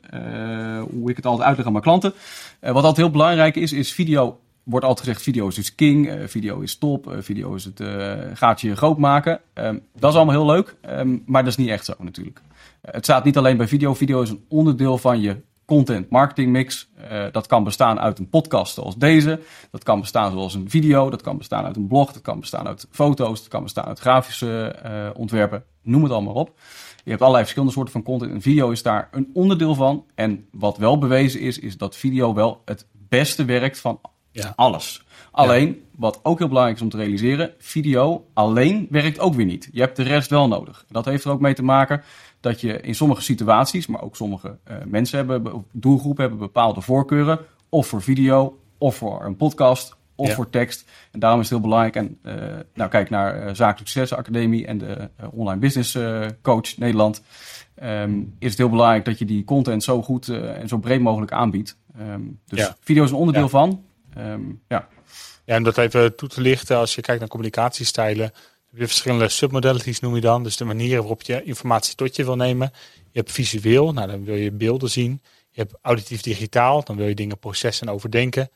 hoe 0.90 1.10
ik 1.10 1.16
het 1.16 1.26
altijd 1.26 1.46
uitleg 1.46 1.66
aan 1.66 1.72
mijn 1.72 1.84
klanten. 1.84 2.12
wat 2.60 2.74
altijd 2.74 2.96
heel 2.96 3.10
belangrijk 3.10 3.56
is, 3.56 3.72
is 3.72 3.92
video 3.92 4.40
wordt 4.70 4.86
altijd 4.86 5.06
gezegd, 5.06 5.24
video 5.24 5.48
is 5.48 5.54
dus 5.54 5.74
king, 5.74 6.06
uh, 6.06 6.26
video 6.26 6.60
is 6.60 6.78
top, 6.78 7.06
uh, 7.06 7.16
video 7.20 7.54
is 7.54 7.64
het 7.64 7.80
uh, 7.80 8.12
gaatje 8.34 8.76
groot 8.76 8.98
maken. 8.98 9.40
Um, 9.54 9.82
dat 9.98 10.10
is 10.10 10.16
allemaal 10.16 10.34
heel 10.34 10.54
leuk, 10.54 10.76
um, 10.88 11.22
maar 11.26 11.42
dat 11.42 11.50
is 11.50 11.58
niet 11.58 11.68
echt 11.68 11.84
zo 11.84 11.94
natuurlijk. 11.98 12.40
het 12.80 13.04
staat 13.04 13.24
niet 13.24 13.36
alleen 13.36 13.56
bij 13.56 13.68
video, 13.68 13.94
video 13.94 14.22
is 14.22 14.30
een 14.30 14.44
onderdeel 14.48 14.98
van 14.98 15.20
je 15.20 15.36
content 15.64 16.10
marketing 16.10 16.50
mix. 16.50 16.90
dat 17.32 17.46
kan 17.46 17.64
bestaan 17.64 18.00
uit 18.00 18.18
een 18.18 18.28
podcast 18.28 18.74
zoals 18.74 18.96
deze, 18.96 19.40
dat 19.70 19.82
kan 19.82 20.00
bestaan 20.00 20.32
zoals 20.32 20.54
een 20.54 20.70
video, 20.70 21.10
dat 21.10 21.22
kan 21.22 21.38
bestaan 21.38 21.64
uit 21.64 21.76
een 21.76 21.86
blog, 21.86 22.12
dat 22.12 22.22
kan 22.22 22.40
bestaan 22.40 22.66
uit 22.66 22.86
foto's, 22.90 23.40
dat 23.40 23.48
kan 23.48 23.62
bestaan 23.62 23.84
uit 23.84 23.98
grafische 23.98 24.76
ontwerpen, 25.16 25.64
noem 25.82 26.02
het 26.02 26.12
allemaal 26.12 26.34
op. 26.34 26.58
Je 27.04 27.10
hebt 27.10 27.20
allerlei 27.20 27.42
verschillende 27.42 27.74
soorten 27.74 27.92
van 27.92 28.02
content 28.02 28.32
en 28.32 28.40
video 28.40 28.70
is 28.70 28.82
daar 28.82 29.08
een 29.10 29.30
onderdeel 29.32 29.74
van. 29.74 30.04
En 30.14 30.48
wat 30.52 30.76
wel 30.76 30.98
bewezen 30.98 31.40
is, 31.40 31.58
is 31.58 31.76
dat 31.76 31.96
video 31.96 32.34
wel 32.34 32.62
het 32.64 32.86
beste 33.08 33.44
werkt 33.44 33.80
van 33.80 34.00
ja. 34.32 34.52
Alles. 34.56 35.04
Alleen, 35.30 35.84
wat 35.96 36.20
ook 36.22 36.38
heel 36.38 36.48
belangrijk 36.48 36.76
is 36.78 36.84
om 36.84 36.90
te 36.90 36.96
realiseren, 36.96 37.52
video 37.58 38.26
alleen 38.34 38.86
werkt 38.90 39.18
ook 39.18 39.34
weer 39.34 39.46
niet. 39.46 39.68
Je 39.72 39.80
hebt 39.80 39.96
de 39.96 40.02
rest 40.02 40.30
wel 40.30 40.48
nodig. 40.48 40.84
Dat 40.88 41.04
heeft 41.04 41.24
er 41.24 41.30
ook 41.30 41.40
mee 41.40 41.54
te 41.54 41.62
maken 41.62 42.02
dat 42.40 42.60
je 42.60 42.80
in 42.80 42.94
sommige 42.94 43.22
situaties, 43.22 43.86
maar 43.86 44.02
ook 44.02 44.16
sommige 44.16 44.58
uh, 44.70 44.76
mensen 44.86 45.18
hebben, 45.18 45.64
doelgroepen 45.72 46.22
hebben 46.22 46.40
bepaalde 46.40 46.80
voorkeuren. 46.80 47.38
Of 47.68 47.86
voor 47.86 48.02
video, 48.02 48.58
of 48.78 48.96
voor 48.96 49.24
een 49.24 49.36
podcast, 49.36 49.96
of 50.14 50.28
ja. 50.28 50.34
voor 50.34 50.50
tekst. 50.50 50.90
En 51.10 51.20
daarom 51.20 51.40
is 51.40 51.50
het 51.50 51.58
heel 51.58 51.68
belangrijk. 51.68 51.96
En 51.96 52.18
uh, 52.22 52.34
nou, 52.74 52.90
kijk 52.90 53.10
naar 53.10 53.36
uh, 53.36 53.54
Zakelijk 53.54 53.88
Succes 53.88 54.12
Academie 54.12 54.66
en 54.66 54.78
de 54.78 55.10
Online 55.30 55.60
Business 55.60 55.98
Coach 56.42 56.76
Nederland. 56.76 57.22
Um, 57.82 58.34
is 58.38 58.48
het 58.48 58.58
heel 58.58 58.68
belangrijk 58.68 59.04
dat 59.04 59.18
je 59.18 59.24
die 59.24 59.44
content 59.44 59.82
zo 59.82 60.02
goed 60.02 60.28
en 60.28 60.68
zo 60.68 60.78
breed 60.78 61.00
mogelijk 61.00 61.32
aanbiedt. 61.32 61.78
Um, 62.00 62.38
dus 62.46 62.58
ja. 62.58 62.76
video 62.80 63.04
is 63.04 63.10
een 63.10 63.16
onderdeel 63.16 63.48
van. 63.48 63.84
Um, 64.18 64.62
ja. 64.68 64.88
ja, 65.44 65.54
en 65.54 65.62
dat 65.62 65.78
even 65.78 66.16
toe 66.16 66.28
te 66.28 66.40
lichten, 66.40 66.76
als 66.76 66.94
je 66.94 67.00
kijkt 67.00 67.20
naar 67.20 67.28
communicatiestijlen, 67.28 68.32
heb 68.70 68.78
je 68.80 68.86
verschillende 68.86 69.28
submodalities 69.28 70.00
noem 70.00 70.14
je 70.14 70.20
dan. 70.20 70.42
Dus 70.42 70.56
de 70.56 70.64
manieren 70.64 70.98
waarop 70.98 71.22
je 71.22 71.42
informatie 71.42 71.94
tot 71.94 72.16
je 72.16 72.24
wil 72.24 72.36
nemen. 72.36 72.72
Je 72.94 73.18
hebt 73.18 73.32
visueel, 73.32 73.92
nou 73.92 74.10
dan 74.10 74.24
wil 74.24 74.34
je 74.34 74.52
beelden 74.52 74.90
zien. 74.90 75.22
Je 75.50 75.60
hebt 75.60 75.74
auditief 75.82 76.22
digitaal, 76.22 76.84
dan 76.84 76.96
wil 76.96 77.06
je 77.06 77.14
dingen 77.14 77.38
processen 77.38 77.86
en 77.86 77.92
overdenken. 77.92 78.50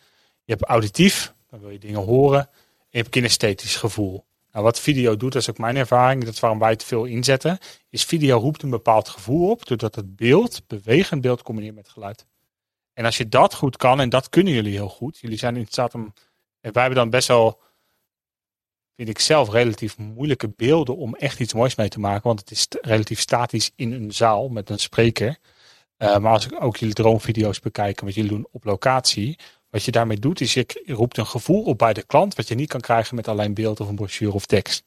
Je 0.45 0.53
hebt 0.53 0.64
auditief, 0.64 1.33
dan 1.51 1.61
wil 1.61 1.71
je 1.71 1.79
dingen 1.79 2.01
horen. 2.01 2.40
En 2.40 2.49
je 2.90 2.99
hebt 2.99 3.09
kinesthetisch 3.09 3.77
gevoel. 3.77 4.25
Nou, 4.53 4.64
wat 4.64 4.81
video 4.81 5.17
doet, 5.17 5.33
dat 5.33 5.43
is 5.43 5.51
ook 5.51 5.59
mijn 5.59 5.77
ervaring, 5.77 6.25
dat 6.25 6.35
is 6.35 6.40
waarom 6.40 6.59
wij 6.59 6.71
het 6.71 6.85
veel 6.85 7.05
inzetten, 7.05 7.59
is 7.90 8.05
video 8.05 8.38
roept 8.38 8.62
een 8.62 8.71
bepaald 8.71 9.09
gevoel 9.09 9.51
op, 9.51 9.67
doordat 9.67 9.95
het 9.95 10.17
beeld, 10.17 10.62
bewegend 10.67 11.21
beeld, 11.21 11.43
combineert 11.43 11.75
met 11.75 11.88
geluid. 11.88 12.27
En 12.95 13.05
als 13.05 13.17
je 13.17 13.29
dat 13.29 13.55
goed 13.55 13.77
kan, 13.77 14.01
en 14.01 14.09
dat 14.09 14.29
kunnen 14.29 14.53
jullie 14.53 14.73
heel 14.73 14.89
goed. 14.89 15.19
Jullie 15.19 15.39
zijn 15.39 15.57
in 15.57 15.67
staat 15.67 15.95
om. 15.95 16.13
En 16.61 16.73
wij 16.73 16.83
hebben 16.83 17.01
dan 17.01 17.11
best 17.11 17.29
wel, 17.29 17.61
vind 18.97 19.09
ik 19.09 19.19
zelf, 19.19 19.51
relatief 19.51 19.99
moeilijke 19.99 20.49
beelden 20.49 20.97
om 20.97 21.15
echt 21.15 21.41
iets 21.41 21.55
moois 21.55 21.75
mee 21.75 21.89
te 21.89 22.01
maken. 22.01 22.23
Want 22.23 22.41
het 22.41 22.51
is 22.51 22.67
relatief 22.81 23.21
statisch 23.21 23.71
in 23.77 23.93
een 23.93 24.13
zaal 24.13 24.49
met 24.49 24.71
een 24.71 24.79
spreker. 24.79 25.39
Uh, 25.99 26.17
maar 26.17 26.33
als 26.33 26.47
ik 26.47 26.63
ook 26.63 26.77
jullie 26.77 26.95
droomvideo's 26.95 27.61
bekijk, 27.61 28.01
wat 28.01 28.15
jullie 28.15 28.31
doen 28.31 28.47
op 28.51 28.65
locatie. 28.65 29.39
Wat 29.71 29.85
je 29.85 29.91
daarmee 29.91 30.19
doet, 30.19 30.41
is 30.41 30.55
je 30.55 30.83
roept 30.87 31.17
een 31.17 31.27
gevoel 31.27 31.63
op 31.63 31.79
bij 31.79 31.93
de 31.93 32.03
klant. 32.03 32.35
Wat 32.35 32.49
je 32.49 32.55
niet 32.55 32.69
kan 32.69 32.81
krijgen 32.81 33.17
met 33.17 33.29
alleen 33.29 33.55
beeld 33.55 33.81
of 33.81 33.89
een 33.89 33.95
brochure 33.95 34.33
of 34.33 34.47
tekst. 34.47 34.85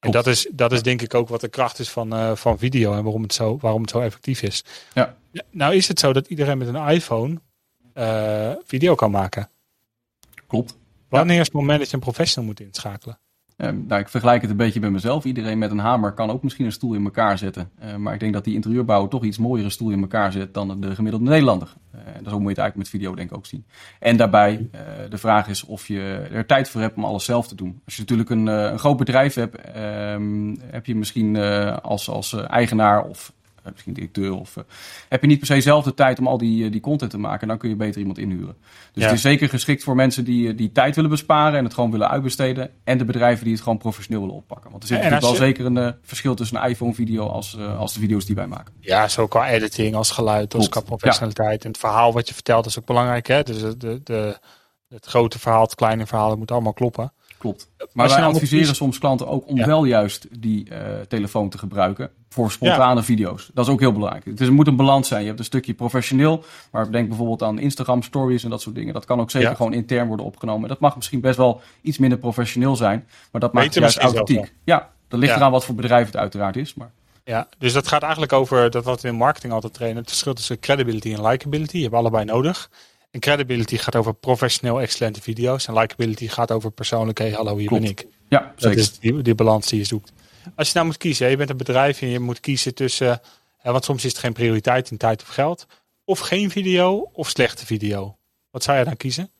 En 0.00 0.10
dat 0.10 0.26
is, 0.26 0.48
dat 0.52 0.72
is 0.72 0.82
denk 0.82 1.02
ik 1.02 1.14
ook 1.14 1.28
wat 1.28 1.40
de 1.40 1.48
kracht 1.48 1.78
is 1.78 1.90
van, 1.90 2.14
uh, 2.14 2.36
van 2.36 2.58
video 2.58 2.94
en 2.94 3.02
waarom 3.02 3.22
het, 3.22 3.34
zo, 3.34 3.58
waarom 3.60 3.80
het 3.80 3.90
zo 3.90 4.00
effectief 4.00 4.42
is. 4.42 4.64
Ja. 4.94 5.16
Nou 5.50 5.74
is 5.74 5.88
het 5.88 5.98
zo 5.98 6.12
dat 6.12 6.26
iedereen 6.26 6.58
met 6.58 6.68
een 6.68 6.88
iPhone 6.88 7.40
uh, 7.94 8.52
video 8.64 8.94
kan 8.94 9.10
maken. 9.10 9.50
Klopt. 10.46 10.78
Wanneer 11.08 11.40
is 11.40 11.46
het 11.46 11.52
moment 11.52 11.78
dat 11.78 11.88
je 11.88 11.94
een 11.94 12.02
professional 12.02 12.48
moet 12.48 12.60
inschakelen? 12.60 13.18
Uh, 13.60 13.70
nou, 13.86 14.00
ik 14.00 14.08
vergelijk 14.08 14.42
het 14.42 14.50
een 14.50 14.56
beetje 14.56 14.80
met 14.80 14.90
mezelf. 14.90 15.24
Iedereen 15.24 15.58
met 15.58 15.70
een 15.70 15.78
hamer 15.78 16.12
kan 16.12 16.30
ook 16.30 16.42
misschien 16.42 16.66
een 16.66 16.72
stoel 16.72 16.94
in 16.94 17.04
elkaar 17.04 17.38
zetten. 17.38 17.70
Uh, 17.84 17.96
maar 17.96 18.14
ik 18.14 18.20
denk 18.20 18.32
dat 18.32 18.44
die 18.44 18.54
interieurbouwer 18.54 19.10
toch 19.10 19.24
iets 19.24 19.38
mooiere 19.38 19.70
stoel 19.70 19.90
in 19.90 20.00
elkaar 20.00 20.32
zet 20.32 20.54
dan 20.54 20.80
de 20.80 20.94
gemiddelde 20.94 21.28
Nederlander. 21.28 21.72
Uh, 21.94 22.00
dat 22.04 22.26
is 22.26 22.32
ook 22.32 22.40
moet 22.40 22.42
je 22.42 22.48
het 22.48 22.58
eigenlijk 22.58 22.76
met 22.76 22.88
video 22.88 23.14
denk 23.14 23.30
ik 23.30 23.36
ook 23.36 23.46
zien. 23.46 23.64
En 23.98 24.16
daarbij, 24.16 24.68
de 25.08 25.18
vraag 25.18 25.48
is 25.48 25.64
of 25.64 25.86
je 25.86 26.28
er 26.32 26.46
tijd 26.46 26.68
voor 26.68 26.80
hebt 26.80 26.96
om 26.96 27.04
alles 27.04 27.24
zelf 27.24 27.48
te 27.48 27.54
doen. 27.54 27.80
Als 27.84 27.94
je 27.94 28.00
natuurlijk 28.00 28.30
een, 28.30 28.46
een 28.46 28.78
groot 28.78 28.96
bedrijf 28.96 29.34
hebt, 29.34 29.56
ehm, 29.60 30.56
heb 30.60 30.86
je 30.86 30.96
misschien 30.96 31.36
als, 31.82 32.08
als 32.08 32.32
eigenaar 32.46 33.04
of 33.04 33.32
eh, 33.39 33.39
misschien 33.72 33.92
directeur 33.92 34.32
of 34.32 34.56
uh, 34.56 34.64
heb 35.08 35.20
je 35.20 35.26
niet 35.26 35.38
per 35.38 35.46
se 35.46 35.60
zelf 35.60 35.84
de 35.84 35.94
tijd 35.94 36.18
om 36.18 36.26
al 36.26 36.38
die, 36.38 36.64
uh, 36.64 36.72
die 36.72 36.80
content 36.80 37.10
te 37.10 37.18
maken, 37.18 37.48
dan 37.48 37.58
kun 37.58 37.68
je 37.68 37.76
beter 37.76 38.00
iemand 38.00 38.18
inhuren. 38.18 38.56
Dus 38.92 39.04
het 39.04 39.12
is 39.12 39.20
zeker 39.20 39.48
geschikt 39.48 39.82
voor 39.82 39.94
mensen 39.94 40.24
die, 40.24 40.54
die 40.54 40.72
tijd 40.72 40.94
willen 40.94 41.10
besparen 41.10 41.58
en 41.58 41.64
het 41.64 41.74
gewoon 41.74 41.90
willen 41.90 42.08
uitbesteden. 42.08 42.70
En 42.84 42.98
de 42.98 43.04
bedrijven 43.04 43.44
die 43.44 43.52
het 43.52 43.62
gewoon 43.62 43.78
professioneel 43.78 44.20
willen 44.20 44.36
oppakken. 44.36 44.70
Want 44.70 44.82
er 44.82 44.88
zit 44.88 44.96
natuurlijk 44.96 45.26
wel 45.26 45.34
zeker 45.34 45.66
een 45.66 45.94
verschil 46.02 46.34
tussen 46.34 46.62
een 46.62 46.70
iPhone-video 46.70 47.26
als, 47.26 47.58
als 47.58 47.94
de 47.94 48.00
video's 48.00 48.24
die 48.24 48.34
wij 48.36 48.46
maken. 48.46 48.74
Ja, 48.80 49.08
zo 49.08 49.26
qua 49.26 49.48
editing, 49.50 49.94
als 49.94 50.10
geluid, 50.10 50.54
als 50.54 50.68
qua 50.68 50.80
professionaliteit. 50.80 51.64
En 51.64 51.70
het 51.70 51.78
verhaal 51.78 52.12
wat 52.12 52.28
je 52.28 52.34
vertelt 52.34 52.66
is 52.66 52.78
ook 52.78 52.86
belangrijk. 52.86 53.26
Hè? 53.26 53.42
Dus 53.42 53.60
de, 53.76 54.00
de, 54.02 54.38
het 54.88 55.06
grote 55.06 55.38
verhaal, 55.38 55.62
het 55.62 55.74
kleine 55.74 56.06
verhaal, 56.06 56.30
het 56.30 56.38
moet 56.38 56.50
allemaal 56.50 56.72
kloppen. 56.72 57.12
Klopt. 57.40 57.70
Maar 57.92 58.08
wij 58.08 58.18
nou 58.18 58.34
adviseren 58.34 58.74
soms 58.74 58.98
klanten 58.98 59.26
ook 59.28 59.48
om 59.48 59.56
Ja. 59.56 59.66
wel 59.66 59.84
juist 59.84 60.26
die 60.40 60.68
eh, 60.70 60.78
telefoon 61.08 61.48
te 61.48 61.58
gebruiken 61.58 62.10
voor 62.28 62.50
spontane 62.50 63.02
video's. 63.02 63.50
Dat 63.54 63.66
is 63.66 63.72
ook 63.72 63.80
heel 63.80 63.92
belangrijk. 63.92 64.24
Het 64.24 64.40
is, 64.40 64.50
moet 64.50 64.66
een 64.66 64.76
balans 64.76 65.08
zijn. 65.08 65.20
Je 65.20 65.26
hebt 65.26 65.38
een 65.38 65.44
stukje 65.44 65.74
professioneel, 65.74 66.44
maar 66.72 66.90
denk 66.92 67.08
bijvoorbeeld 67.08 67.42
aan 67.42 67.58
Instagram 67.58 68.02
stories 68.02 68.44
en 68.44 68.50
dat 68.50 68.60
soort 68.60 68.74
dingen. 68.74 68.94
Dat 68.94 69.04
kan 69.04 69.20
ook 69.20 69.30
zeker 69.30 69.48
Ja. 69.48 69.54
gewoon 69.54 69.72
intern 69.72 70.06
worden 70.08 70.26
opgenomen. 70.26 70.68
Dat 70.68 70.80
mag 70.80 70.96
misschien 70.96 71.20
best 71.20 71.36
wel 71.36 71.60
iets 71.82 71.98
minder 71.98 72.18
professioneel 72.18 72.76
zijn, 72.76 73.06
maar 73.32 73.40
dat 73.40 73.52
maakt 73.52 73.66
het 73.66 73.74
juist 73.74 73.98
authentiek. 73.98 74.52
Ja, 74.64 74.90
dat 75.08 75.20
ligt 75.20 75.36
eraan 75.36 75.50
wat 75.50 75.64
voor 75.64 75.74
bedrijf 75.74 76.06
het 76.06 76.16
uiteraard 76.16 76.56
is. 76.56 76.74
Maar 76.74 76.90
Ja, 77.24 77.48
dus 77.58 77.72
dat 77.72 77.88
gaat 77.88 78.02
eigenlijk 78.02 78.32
over 78.32 78.70
dat 78.70 78.84
wat 78.84 79.00
we 79.00 79.08
in 79.08 79.14
marketing 79.14 79.52
altijd 79.52 79.74
trainen. 79.74 80.00
Het 80.00 80.08
verschil 80.10 80.34
tussen 80.34 80.58
credibility 80.60 81.12
en 81.14 81.26
likability. 81.26 81.76
Je 81.76 81.82
hebt 81.82 81.94
allebei 81.94 82.24
nodig. 82.24 82.70
En 83.10 83.20
credibility 83.20 83.76
gaat 83.76 83.96
over 83.96 84.14
professioneel 84.14 84.80
excellente 84.80 85.20
video's. 85.20 85.66
En 85.66 85.74
likability 85.78 86.28
gaat 86.28 86.50
over 86.50 86.70
persoonlijk, 86.70 87.18
hey 87.18 87.30
hallo, 87.30 87.56
hier 87.56 87.66
Klopt. 87.66 87.82
ben 87.82 87.90
ik. 87.90 88.06
ja, 88.28 88.38
Dat 88.40 88.62
zeker. 88.62 88.78
is 88.78 88.98
die, 88.98 89.22
die 89.22 89.34
balans 89.34 89.66
die 89.68 89.78
je 89.78 89.84
zoekt. 89.84 90.12
Als 90.54 90.66
je 90.68 90.74
nou 90.74 90.86
moet 90.86 90.96
kiezen, 90.96 91.24
hè, 91.24 91.30
je 91.30 91.36
bent 91.36 91.50
een 91.50 91.56
bedrijf 91.56 92.02
en 92.02 92.08
je 92.08 92.18
moet 92.20 92.40
kiezen 92.40 92.74
tussen, 92.74 93.20
hè, 93.56 93.72
want 93.72 93.84
soms 93.84 94.04
is 94.04 94.10
het 94.10 94.20
geen 94.20 94.32
prioriteit 94.32 94.90
in 94.90 94.96
tijd 94.96 95.22
of 95.22 95.28
geld, 95.28 95.66
of 96.04 96.18
geen 96.18 96.50
video 96.50 97.10
of 97.12 97.28
slechte 97.28 97.66
video. 97.66 98.16
Wat 98.50 98.62
zou 98.62 98.76
jij 98.76 98.84
dan 98.86 98.96
kiezen? 98.96 99.30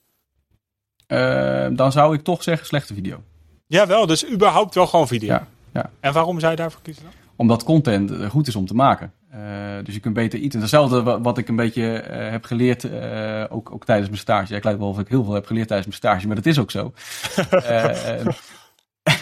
Eh, 1.06 1.66
dan 1.72 1.92
zou 1.92 2.14
ik 2.14 2.22
toch 2.24 2.42
zeggen 2.42 2.66
slechte 2.66 2.94
video. 2.94 3.22
Jawel, 3.66 4.06
dus 4.06 4.26
überhaupt 4.30 4.74
wel 4.74 4.86
gewoon 4.86 5.08
video. 5.08 5.28
Ja, 5.28 5.46
ja. 5.72 5.90
En 6.00 6.12
waarom 6.12 6.38
zou 6.40 6.50
je 6.50 6.56
daarvoor 6.56 6.82
kiezen 6.82 7.02
dan? 7.02 7.12
Omdat 7.36 7.64
content 7.64 8.10
eh, 8.10 8.30
goed 8.30 8.46
is 8.48 8.56
om 8.56 8.66
te 8.66 8.74
maken. 8.74 9.12
Eh, 9.30 9.40
dus 9.84 9.94
je 9.94 10.00
kunt 10.00 10.14
beter 10.14 10.38
iets. 10.38 10.54
En 10.54 10.60
Hetzelfde 10.60 11.02
wa- 11.02 11.20
wat 11.20 11.38
ik 11.38 11.48
een 11.48 11.56
beetje 11.56 11.92
eh, 11.98 12.30
heb 12.30 12.44
geleerd, 12.44 12.84
eh, 12.84 13.44
ook, 13.48 13.72
ook 13.72 13.84
tijdens 13.84 14.08
mijn 14.08 14.20
stage. 14.20 14.50
Ja, 14.50 14.56
Ik 14.58 14.64
lijkt 14.64 14.78
wel 14.78 14.88
of 14.88 14.98
ik 14.98 15.08
heel 15.08 15.24
veel 15.24 15.34
heb 15.34 15.46
geleerd 15.46 15.66
tijdens 15.68 15.88
mijn 15.88 15.98
stage, 15.98 16.26
maar 16.26 16.36
dat 16.36 16.46
is 16.46 16.58
ook 16.58 16.70
zo. 16.70 16.92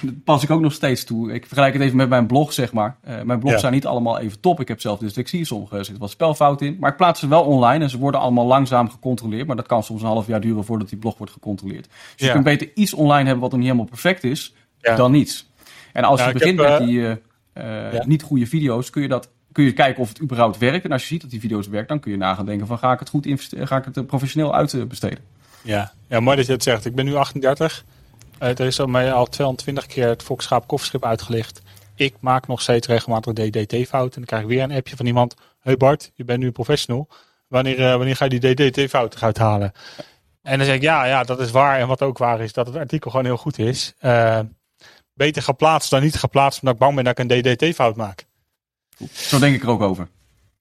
Dat 0.03 0.15
pas 0.25 0.43
ik 0.43 0.51
ook 0.51 0.61
nog 0.61 0.73
steeds 0.73 1.05
toe. 1.05 1.33
Ik 1.33 1.47
vergelijk 1.47 1.75
het 1.75 1.83
even 1.83 1.97
met 1.97 2.09
mijn 2.09 2.27
blog, 2.27 2.53
zeg 2.53 2.73
maar. 2.73 2.97
Mijn 3.25 3.39
blogs 3.39 3.55
Ja. 3.55 3.59
zijn 3.59 3.73
niet 3.73 3.87
allemaal 3.87 4.19
even 4.19 4.41
top. 4.41 4.61
Ik 4.61 4.69
heb 4.69 4.81
zelf 4.81 4.99
dyslexie, 4.99 5.45
sommige 5.45 5.77
zitten 5.77 5.99
wat 5.99 6.11
spelfout 6.11 6.63
in. 6.63 6.77
Maar 6.81 6.91
ik 6.91 6.97
plaats 6.97 7.21
ze 7.21 7.29
wel 7.29 7.43
online 7.43 7.85
en 7.85 7.91
ze 7.91 7.99
worden 7.99 8.21
allemaal 8.21 8.47
langzaam 8.47 8.91
gecontroleerd. 8.91 9.47
Maar 9.47 9.57
dat 9.57 9.67
kan 9.67 9.83
soms 9.83 10.01
een 10.03 10.07
half 10.09 10.27
jaar 10.27 10.41
duren 10.41 10.65
voordat 10.65 10.89
die 10.89 10.99
blog 10.99 11.19
wordt 11.19 11.33
gecontroleerd. 11.33 11.89
Dus 12.17 12.27
je 12.27 12.33
kunt 12.33 12.45
beter 12.45 12.71
iets 12.75 12.95
online 12.95 13.23
hebben 13.25 13.41
wat 13.41 13.51
nog 13.51 13.59
niet 13.61 13.69
helemaal 13.69 13.89
perfect 13.91 14.25
is, 14.25 14.55
Ja. 14.79 14.95
dan 14.97 15.11
niets. 15.13 15.51
En 15.93 16.05
als 16.05 16.25
je 16.25 16.33
begint 16.33 16.61
heb, 16.61 16.69
met 16.79 16.89
die 16.89 17.01
ja. 17.55 18.05
niet 18.07 18.23
goede 18.23 18.47
video's, 18.47 18.91
kun 18.91 19.03
je, 19.03 19.09
dat, 19.09 19.31
kun 19.53 19.65
je 19.65 19.73
kijken 19.73 20.03
of 20.03 20.09
het 20.09 20.21
überhaupt 20.21 20.59
werkt. 20.59 20.85
En 20.85 20.93
als 20.93 21.03
je 21.03 21.09
ziet 21.09 21.21
dat 21.21 21.31
die 21.31 21.41
video's 21.41 21.67
werken, 21.69 21.89
dan 21.89 22.01
kun 22.01 22.11
je 22.11 22.17
na 22.17 22.35
gaan 22.35 22.47
denken 22.47 22.67
van 22.67 22.79
ga 22.79 22.93
ik 22.93 22.99
het 22.99 23.09
goed 23.09 23.27
investe- 23.27 23.67
ga 23.67 23.77
ik 23.77 23.85
het 23.85 23.97
eh, 23.97 24.05
professioneel 24.05 24.55
uitbesteden. 24.55 25.19
Ja. 25.63 25.93
ja, 26.09 26.21
mooi 26.21 26.37
dat 26.37 26.47
je 26.47 26.53
het 26.53 26.63
zegt. 26.63 26.85
Ik 26.85 26.95
ben 26.95 27.05
nu 27.05 27.15
38. 27.15 27.85
Eh, 28.39 28.49
er 28.49 28.61
is 28.61 28.81
al 28.81 28.87
mij 28.87 29.13
al 29.13 29.27
220 29.27 29.87
keer 29.87 30.09
het 30.09 30.23
Volkschaap 30.23 30.67
kofferschip 30.67 31.05
uitgelicht. 31.05 31.63
Ik 31.95 32.15
maak 32.21 32.47
nog 32.47 32.61
steeds 32.61 32.87
regelmatig 32.87 33.33
DDT-fouten. 33.33 34.13
En 34.15 34.19
dan 34.19 34.25
krijg 34.25 34.43
ik 34.43 34.49
weer 34.49 34.63
een 34.63 34.73
appje 34.73 34.97
van 34.97 35.07
iemand. 35.07 35.35
Hey 35.61 35.77
Bart, 35.77 36.11
je 36.15 36.25
bent 36.25 36.39
nu 36.41 36.47
een 36.47 36.53
professional. 36.53 37.09
Wanneer, 37.49 37.79
eh, 37.79 37.97
wanneer 37.97 38.17
ga 38.17 38.25
je 38.25 38.39
die 38.39 38.55
DDT-fouten 38.55 39.19
eruit 39.19 39.39
halen? 39.39 39.73
En 40.43 40.57
dan 40.57 40.67
zeg 40.67 40.77
ik, 40.77 40.83
ja, 40.83 41.05
ja, 41.05 41.25
dat 41.25 41.41
is 41.41 41.51
waar. 41.51 41.79
En 41.79 41.87
wat 41.89 42.03
ook 42.03 42.19
waar 42.19 42.41
is, 42.41 42.53
dat 42.53 42.67
het 42.67 42.77
artikel 42.77 43.11
gewoon 43.11 43.27
heel 43.27 43.37
goed 43.37 43.59
is. 43.59 43.95
Beter 45.15 45.43
geplaatst 45.43 45.91
dan 45.91 46.03
niet 46.03 46.17
geplaatst, 46.17 46.61
omdat 46.61 46.75
ik 46.75 46.81
bang 46.81 46.95
ben 46.95 47.05
dat 47.05 47.19
ik 47.19 47.31
een 47.31 47.57
DDT-fout 47.57 47.97
maak. 47.97 48.27
Zo 49.13 49.39
denk 49.39 49.55
ik 49.55 49.63
er 49.63 49.69
ook 49.69 49.81
over. 49.81 50.09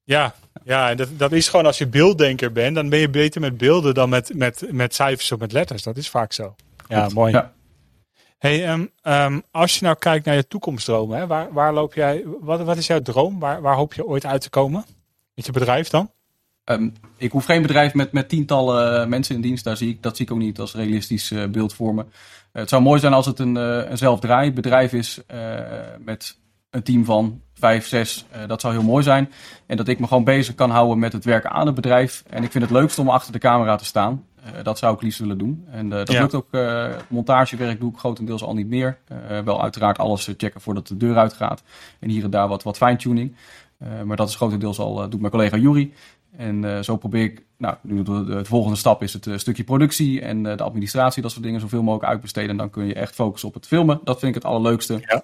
Ja, 0.04 0.34
ja 0.64 0.90
en 0.90 0.96
dat, 0.96 1.08
dat 1.18 1.32
is 1.32 1.48
gewoon 1.48 1.66
als 1.66 1.78
je 1.78 1.86
beelddenker 1.86 2.52
bent, 2.52 2.74
dan 2.74 2.88
ben 2.88 2.98
je 2.98 3.08
beter 3.08 3.40
met 3.40 3.56
beelden 3.56 3.94
dan 3.94 4.08
met, 4.08 4.34
met, 4.34 4.64
met 4.70 4.94
cijfers 4.94 5.32
of 5.32 5.38
met 5.38 5.52
letters. 5.52 5.82
Dat 5.82 5.96
is 5.96 6.08
vaak 6.08 6.32
zo. 6.32 6.54
Ja, 6.88 7.08
mooi. 7.14 7.32
Ja. 7.32 7.52
Hey, 8.38 8.66
ehm, 8.66 8.86
ehm, 9.02 9.40
als 9.50 9.78
je 9.78 9.84
nou 9.84 9.96
kijkt 9.98 10.24
naar 10.24 10.34
je 10.34 10.46
toekomstdromen, 10.46 11.18
hè, 11.18 11.26
waar, 11.26 11.52
waar 11.52 11.72
loop 11.72 11.94
jij, 11.94 12.24
wat, 12.40 12.62
wat 12.62 12.76
is 12.76 12.86
jouw 12.86 13.00
droom? 13.00 13.38
Waar, 13.38 13.60
waar 13.60 13.74
hoop 13.74 13.94
je 13.94 14.06
ooit 14.06 14.26
uit 14.26 14.40
te 14.40 14.50
komen? 14.50 14.84
Met 15.34 15.46
je 15.46 15.52
bedrijf 15.52 15.88
dan? 15.88 16.10
Ehm, 16.64 16.88
ik 17.16 17.32
hoef 17.32 17.44
geen 17.44 17.62
bedrijf 17.62 17.94
met, 17.94 18.12
met 18.12 18.28
tientallen 18.28 19.00
eh, 19.00 19.06
mensen 19.06 19.34
in 19.34 19.40
dienst. 19.40 19.64
Daar 19.64 19.76
zie 19.76 19.90
ik, 19.90 20.02
dat 20.02 20.16
zie 20.16 20.26
ik 20.26 20.32
ook 20.32 20.38
niet 20.38 20.58
als 20.58 20.74
realistisch 20.74 21.30
eh, 21.30 21.46
beeld 21.46 21.74
voor 21.74 21.94
me. 21.94 22.04
Eh, 22.52 22.60
het 22.60 22.68
zou 22.68 22.82
mooi 22.82 23.00
zijn 23.00 23.12
als 23.12 23.26
het 23.26 23.38
een, 23.38 23.56
eh, 23.56 23.90
een 23.90 23.98
zelfdraai 23.98 24.52
bedrijf 24.52 24.92
is 24.92 25.20
eh, 25.26 25.60
met 25.98 26.38
een 26.70 26.82
team 26.82 27.04
van 27.04 27.40
vijf, 27.58 27.86
zes. 27.86 28.26
Eh, 28.30 28.46
dat 28.46 28.60
zou 28.60 28.72
heel 28.72 28.82
mooi 28.82 29.02
zijn. 29.02 29.32
En 29.66 29.76
dat 29.76 29.88
ik 29.88 29.98
me 29.98 30.06
gewoon 30.06 30.24
bezig 30.24 30.54
kan 30.54 30.70
houden 30.70 30.98
met 30.98 31.12
het 31.12 31.24
werken 31.24 31.50
aan 31.50 31.66
het 31.66 31.74
bedrijf. 31.74 32.24
En 32.30 32.42
ik 32.42 32.50
vind 32.50 32.64
het 32.64 32.72
leukst 32.72 32.98
om 32.98 33.08
achter 33.08 33.32
de 33.32 33.38
camera 33.38 33.76
te 33.76 33.84
staan. 33.84 34.24
Eh, 34.44 34.50
dat 34.62 34.78
zou 34.78 34.94
ik 34.94 35.02
liefst 35.02 35.18
willen 35.18 35.38
doen. 35.38 35.64
En 35.70 35.92
eh, 35.92 35.98
dat 35.98 36.12
Ja. 36.12 36.20
lukt 36.20 36.34
ook. 36.34 36.46
montagewerk 37.08 37.80
doe 37.80 37.92
ik 37.92 37.98
grotendeels 37.98 38.42
al 38.42 38.54
niet 38.54 38.68
meer. 38.68 38.98
Wel 39.44 39.62
uiteraard 39.62 39.98
alles 39.98 40.30
checken 40.36 40.60
voordat 40.60 40.86
de 40.86 40.96
deur 40.96 41.16
uitgaat. 41.16 41.62
En 42.00 42.08
hier 42.10 42.24
en 42.24 42.30
daar 42.30 42.48
wat, 42.48 42.62
wat 42.62 42.76
fine-tuning. 42.76 43.34
Maar 44.04 44.16
dat 44.16 44.28
is 44.28 44.36
grotendeels 44.36 44.78
al, 44.78 45.08
doet 45.08 45.20
mijn 45.20 45.32
collega 45.32 45.56
Juri. 45.56 45.92
En 46.36 46.84
zo 46.84 46.96
probeer 46.96 47.22
ik, 47.22 47.44
nou, 47.56 47.74
nu 47.82 48.02
de, 48.02 48.24
de, 48.24 48.34
de 48.34 48.44
volgende 48.44 48.76
stap 48.76 49.02
is 49.02 49.12
het 49.12 49.28
stukje 49.34 49.64
productie 49.64 50.20
en 50.20 50.42
de 50.42 50.62
administratie, 50.62 51.22
dat 51.22 51.30
soort 51.30 51.44
dingen, 51.44 51.60
zoveel 51.60 51.82
mogelijk 51.82 52.10
uitbesteden. 52.10 52.50
En 52.50 52.56
dan 52.56 52.70
kun 52.70 52.86
je 52.86 52.94
echt 52.94 53.14
focussen 53.14 53.48
op 53.48 53.54
het 53.54 53.66
filmen. 53.66 54.00
Dat 54.04 54.18
vind 54.18 54.36
ik 54.36 54.42
het 54.42 54.50
allerleukste. 54.50 54.98
Ja. 55.06 55.22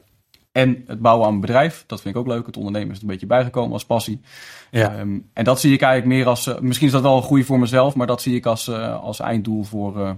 En 0.54 0.84
het 0.86 1.00
bouwen 1.00 1.26
aan 1.26 1.34
een 1.34 1.40
bedrijf, 1.40 1.84
dat 1.86 2.00
vind 2.00 2.14
ik 2.14 2.20
ook 2.20 2.26
leuk. 2.26 2.46
Het 2.46 2.56
ondernemen 2.56 2.90
is 2.90 2.96
er 2.96 3.02
een 3.02 3.08
beetje 3.08 3.26
bijgekomen 3.26 3.72
als 3.72 3.84
passie. 3.84 4.20
Ja. 4.70 4.96
Ehm, 4.96 5.18
en 5.32 5.44
dat 5.44 5.60
zie 5.60 5.72
ik 5.72 5.82
eigenlijk 5.82 6.14
meer 6.16 6.26
als, 6.26 6.46
eh, 6.46 6.58
misschien 6.58 6.86
is 6.86 6.92
dat 6.92 7.02
wel 7.02 7.16
een 7.16 7.22
goede 7.22 7.44
voor 7.44 7.58
mezelf, 7.58 7.94
maar 7.94 8.06
dat 8.06 8.22
zie 8.22 8.34
ik 8.34 8.46
als, 8.46 8.68
eh, 8.68 9.02
als 9.02 9.20
einddoel 9.20 9.64
voor, 9.64 10.00
eh, 10.00 10.10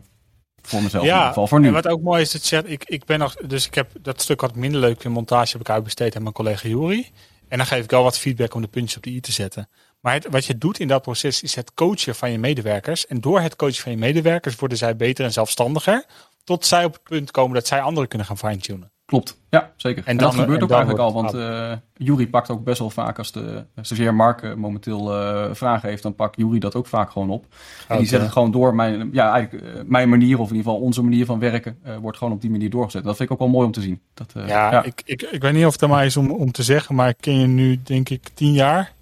voor 0.63 0.83
mezelf 0.83 1.05
in 1.05 1.11
ieder 1.11 1.27
geval, 1.27 1.47
voor 1.47 1.61
nu. 1.61 1.67
En 1.67 1.73
wat 1.73 1.89
ook 1.89 2.01
mooi 2.01 2.21
is, 2.23 2.31
dat 2.31 2.41
je 2.41 2.47
zegt, 2.47 2.71
ik, 2.71 2.85
ik 2.85 3.05
ben 3.05 3.19
nog, 3.19 3.35
dus 3.35 3.67
ik 3.67 3.75
heb 3.75 3.91
dat 4.03 4.21
stuk 4.21 4.41
wat 4.41 4.55
minder 4.55 4.81
leuk 4.81 5.05
in 5.05 5.13
montage 5.13 5.53
heb 5.53 5.61
ik 5.61 5.71
uitbesteed 5.71 6.17
aan 6.17 6.23
mijn 6.23 6.35
collega 6.35 6.69
Juri. 6.69 7.11
En 7.49 7.59
dan 7.59 7.67
geef 7.67 7.85
ik 7.85 7.91
wel 7.91 8.03
wat 8.03 8.19
feedback 8.19 8.55
om 8.55 8.61
de 8.63 8.69
puntjes 8.69 8.97
op 8.97 9.03
de 9.03 9.11
i 9.11 9.21
te 9.21 9.33
zetten. 9.33 9.69
Maar 10.01 10.13
het, 10.13 10.27
wat 10.31 10.45
je 10.45 10.59
doet 10.59 10.79
in 10.79 10.89
dat 10.89 11.03
proces 11.03 11.43
is 11.43 11.55
het 11.55 11.75
coachen 11.75 12.15
van 12.15 12.31
je 12.31 12.39
medewerkers. 12.39 13.07
En 13.07 13.21
door 13.21 13.41
het 13.41 13.57
coachen 13.57 13.83
van 13.83 13.93
je 13.93 13.99
medewerkers 13.99 14.57
worden 14.57 14.79
zij 14.79 14.97
beter 14.97 15.25
en 15.25 15.33
zelfstandiger. 15.33 16.05
Tot 16.45 16.67
zij 16.67 16.85
op 16.85 16.93
het 16.93 17.03
punt 17.03 17.31
komen 17.31 17.55
dat 17.55 17.67
zij 17.67 17.81
anderen 17.81 18.09
kunnen 18.09 18.27
gaan 18.27 18.39
fine-tunen. 18.39 18.91
Klopt, 19.07 19.41
ja, 19.51 19.73
zeker. 19.77 20.03
En, 20.03 20.09
En 20.11 20.17
dat 20.17 20.31
dan- 20.33 20.41
gebeurt 20.41 20.59
en 20.59 20.65
ook 20.65 20.71
eigenlijk 20.71 21.01
al, 21.01 21.13
want 21.13 21.35
eh 21.35 21.73
Jury 21.97 22.27
pakt 22.27 22.51
ook 22.51 22.65
best 22.65 22.79
wel 22.79 22.91
vaak 22.91 23.19
als 23.19 23.33
de 23.33 23.65
stagiair 23.81 24.15
Mark 24.15 24.43
eh, 24.43 24.55
momenteel 24.55 25.15
eh, 25.15 25.55
vragen 25.55 25.89
heeft, 25.89 26.03
dan 26.03 26.15
pakt 26.15 26.37
Jury 26.37 26.59
dat 26.59 26.75
ook 26.75 26.87
vaak 26.87 27.11
gewoon 27.11 27.31
op. 27.31 27.47
en 27.89 27.97
die 27.99 28.07
zet 28.07 28.19
ja. 28.19 28.25
het 28.25 28.33
gewoon 28.33 28.51
door. 28.51 28.75
Mijn, 28.75 29.09
ja, 29.13 29.33
eigenlijk, 29.33 29.89
mijn 29.89 30.09
manier, 30.09 30.39
of 30.39 30.49
in 30.51 30.57
ieder 30.57 30.71
geval 30.73 30.87
onze 30.87 31.03
manier 31.03 31.25
van 31.27 31.39
werken, 31.39 31.79
eh, 31.83 31.97
wordt 31.97 32.19
gewoon 32.19 32.33
op 32.33 32.41
die 32.41 32.51
manier 32.51 32.71
doorgezet. 32.71 33.05
Dat 33.05 33.17
vind 33.17 33.29
ik 33.29 33.35
ook 33.35 33.41
wel 33.41 33.53
mooi 33.53 33.67
om 33.67 33.73
te 33.73 33.81
zien. 33.81 34.01
Dat, 34.15 34.33
eh, 34.37 34.49
Ja, 34.49 34.83
Ik, 34.85 35.03
ik, 35.05 35.23
ik 35.23 35.43
weet 35.43 35.53
niet 35.53 35.67
of 35.67 35.73
het 35.73 35.83
aan 35.83 35.91
mij 35.91 36.07
is 36.07 36.17
om, 36.17 36.31
om 36.31 36.53
te 36.53 36.63
zeggen, 36.63 36.95
maar 36.95 37.09
ik 37.09 37.17
ken 37.21 37.39
je 37.41 37.47
nu 37.47 37.81
denk 37.83 38.09
ik 38.09 38.29
tien 38.35 38.53
jaar. 38.53 38.93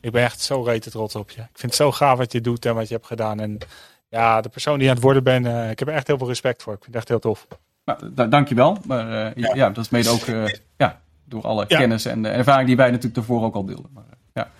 Ik 0.00 0.12
ben 0.12 0.22
echt 0.22 0.40
zo 0.40 0.62
rete 0.62 0.90
trots 0.90 1.14
op 1.14 1.30
je. 1.30 1.40
Ik 1.40 1.46
vind 1.52 1.62
het 1.72 1.74
zo 1.74 1.92
gaaf 1.92 2.18
wat 2.18 2.32
je 2.32 2.40
doet 2.40 2.64
en 2.66 2.74
wat 2.74 2.88
je 2.88 2.94
hebt 2.94 3.06
gedaan. 3.06 3.40
En 3.40 3.58
ja, 4.08 4.40
de 4.40 4.48
persoon 4.48 4.74
die 4.74 4.82
je 4.82 4.88
aan 4.88 4.94
het 4.94 5.04
worden 5.04 5.24
bent, 5.24 5.46
ik 5.70 5.78
heb 5.78 5.88
er 5.88 5.94
echt 5.94 6.06
heel 6.06 6.18
veel 6.18 6.26
respect 6.28 6.62
voor. 6.62 6.72
Ik 6.72 6.82
vind 6.82 6.94
het 6.94 7.02
echt 7.02 7.08
heel 7.08 7.32
tof. 7.32 7.46
Nou, 7.96 8.14
da- 8.14 8.26
dankjewel. 8.26 8.78
Maar 8.84 9.26
eh, 9.26 9.34
ja. 9.42 9.54
Ja. 9.54 9.70
dat 9.70 9.84
is 9.84 9.90
mede 9.90 10.08
ook 10.08 10.20
eh, 10.22 10.44
ja, 10.76 11.00
door 11.24 11.42
alle 11.42 11.64
Ja. 11.68 11.78
kennis 11.78 12.04
en 12.04 12.22
de 12.22 12.28
ervaring 12.28 12.66
die 12.66 12.76
wij 12.76 12.86
natuurlijk 12.86 13.14
daarvoor 13.14 13.42
ook 13.42 13.54
al 13.54 13.64
deelden. 13.64 13.90
Maar, 13.92 14.04
eh, 14.10 14.16
ja. 14.34 14.50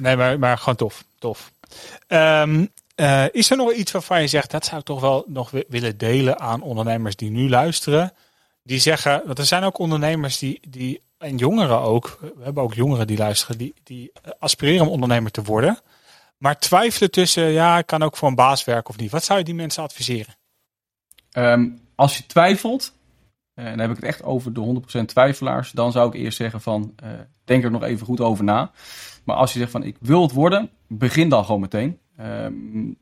Nee, 0.00 0.16
maar, 0.16 0.38
maar 0.38 0.58
gewoon 0.58 0.76
tof. 0.76 1.04
tof. 1.18 1.52
Ehm, 2.06 2.66
eh, 2.94 3.24
is 3.32 3.50
er 3.50 3.56
nog 3.56 3.72
iets 3.72 3.92
waarvan 3.92 4.20
je 4.20 4.26
zegt, 4.26 4.50
dat 4.50 4.64
zou 4.64 4.80
ik 4.80 4.86
toch 4.86 5.00
wel 5.00 5.24
nog 5.26 5.50
wi- 5.50 5.64
willen 5.68 5.98
delen 5.98 6.40
aan 6.40 6.62
ondernemers 6.62 7.16
die 7.16 7.30
nu 7.30 7.48
luisteren? 7.48 8.12
Die 8.62 8.78
zeggen, 8.78 9.22
want 9.26 9.38
er 9.38 9.46
zijn 9.46 9.62
ook 9.64 9.78
ondernemers 9.78 10.38
die, 10.38 10.60
die 10.68 11.00
en 11.18 11.36
jongeren 11.36 11.78
ook, 11.80 12.18
we 12.20 12.44
hebben 12.44 12.62
ook 12.62 12.74
jongeren 12.74 13.06
die 13.06 13.16
luisteren, 13.18 13.58
die, 13.58 13.74
die 13.82 14.12
aspireren 14.38 14.86
om 14.86 14.92
ondernemer 14.92 15.30
te 15.30 15.42
worden. 15.42 15.78
Maar 16.36 16.58
twijfelen 16.58 17.10
tussen, 17.10 17.44
ja, 17.50 17.78
ik 17.78 17.86
kan 17.86 18.02
ook 18.02 18.16
voor 18.16 18.28
een 18.28 18.34
baas 18.34 18.64
werken 18.64 18.90
of 18.90 18.96
niet. 18.96 19.10
Wat 19.10 19.24
zou 19.24 19.38
je 19.38 19.44
die 19.44 19.54
mensen 19.54 19.82
adviseren? 19.82 20.34
Ehm, 21.32 21.68
als 22.02 22.16
je 22.16 22.26
twijfelt, 22.26 22.92
eh, 23.54 23.64
en 23.64 23.70
dan 23.70 23.80
heb 23.80 23.90
ik 23.90 23.96
het 23.96 24.04
echt 24.04 24.22
over 24.22 24.52
de 24.52 24.60
100% 24.60 25.08
twijfelaars, 25.08 25.70
dan 25.70 25.92
zou 25.92 26.08
ik 26.08 26.14
eerst 26.14 26.36
zeggen 26.36 26.60
van, 26.60 26.92
eh, 26.96 27.10
denk 27.44 27.64
er 27.64 27.70
nog 27.70 27.82
even 27.82 28.06
goed 28.06 28.20
over 28.20 28.44
na. 28.44 28.70
Maar 29.24 29.36
als 29.36 29.52
je 29.52 29.58
zegt 29.58 29.70
van, 29.70 29.82
ik 29.82 29.96
wil 30.00 30.22
het 30.22 30.32
worden, 30.32 30.70
begin 30.88 31.28
dan 31.28 31.44
gewoon 31.44 31.60
meteen. 31.60 31.98
Ehm, 32.16 32.92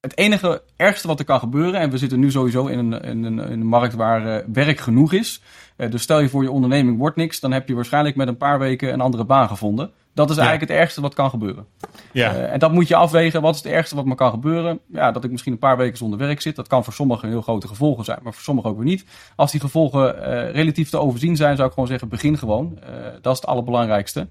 het 0.00 0.16
enige 0.16 0.62
ergste 0.76 1.06
wat 1.06 1.18
er 1.18 1.24
kan 1.24 1.38
gebeuren, 1.38 1.80
en 1.80 1.90
we 1.90 1.98
zitten 1.98 2.20
nu 2.20 2.30
sowieso 2.30 2.66
in 2.66 2.78
een, 2.78 3.08
een, 3.08 3.24
in 3.24 3.38
een 3.38 3.66
markt 3.66 3.94
waar 3.94 4.26
eh, 4.26 4.44
werk 4.52 4.78
genoeg 4.78 5.12
is. 5.12 5.42
Dus 5.76 6.02
stel 6.02 6.20
je 6.20 6.28
voor 6.28 6.42
je 6.42 6.50
onderneming 6.50 6.98
wordt 6.98 7.16
niks, 7.16 7.40
dan 7.40 7.52
heb 7.52 7.68
je 7.68 7.74
waarschijnlijk 7.74 8.16
met 8.16 8.28
een 8.28 8.36
paar 8.36 8.58
weken 8.58 8.92
een 8.92 9.00
andere 9.00 9.24
baan 9.24 9.48
gevonden. 9.48 9.90
Dat 10.18 10.30
is 10.30 10.36
Ja. 10.36 10.42
eigenlijk 10.42 10.70
het 10.70 10.80
ergste 10.80 11.00
wat 11.00 11.14
kan 11.14 11.30
gebeuren. 11.30 11.66
Ja, 12.12 12.34
Eh, 12.34 12.52
en 12.52 12.58
dat 12.58 12.72
moet 12.72 12.88
je 12.88 12.96
afwegen. 12.96 13.42
Wat 13.42 13.54
is 13.54 13.62
het 13.62 13.72
ergste 13.72 13.94
wat 13.94 14.04
me 14.04 14.14
kan 14.14 14.30
gebeuren? 14.30 14.80
Ja, 14.92 15.12
dat 15.12 15.24
ik 15.24 15.30
misschien 15.30 15.52
een 15.52 15.58
paar 15.58 15.76
weken 15.76 15.96
zonder 15.98 16.18
werk 16.18 16.40
zit. 16.40 16.56
Dat 16.56 16.66
kan 16.68 16.84
voor 16.84 16.92
sommigen 16.92 17.28
heel 17.28 17.42
grote 17.42 17.68
gevolgen 17.68 18.04
zijn, 18.04 18.18
maar 18.22 18.32
voor 18.32 18.42
sommigen 18.42 18.70
ook 18.70 18.76
weer 18.76 18.84
niet. 18.84 19.04
Als 19.36 19.50
die 19.50 19.60
gevolgen 19.60 20.22
eh, 20.24 20.50
relatief 20.50 20.90
te 20.90 20.98
overzien 20.98 21.36
zijn, 21.36 21.56
zou 21.56 21.68
ik 21.68 21.74
gewoon 21.74 21.88
zeggen: 21.88 22.08
begin 22.08 22.38
gewoon. 22.38 22.78
Eh, 22.82 22.88
dat 23.22 23.32
is 23.34 23.40
het 23.40 23.48
allerbelangrijkste. 23.48 24.28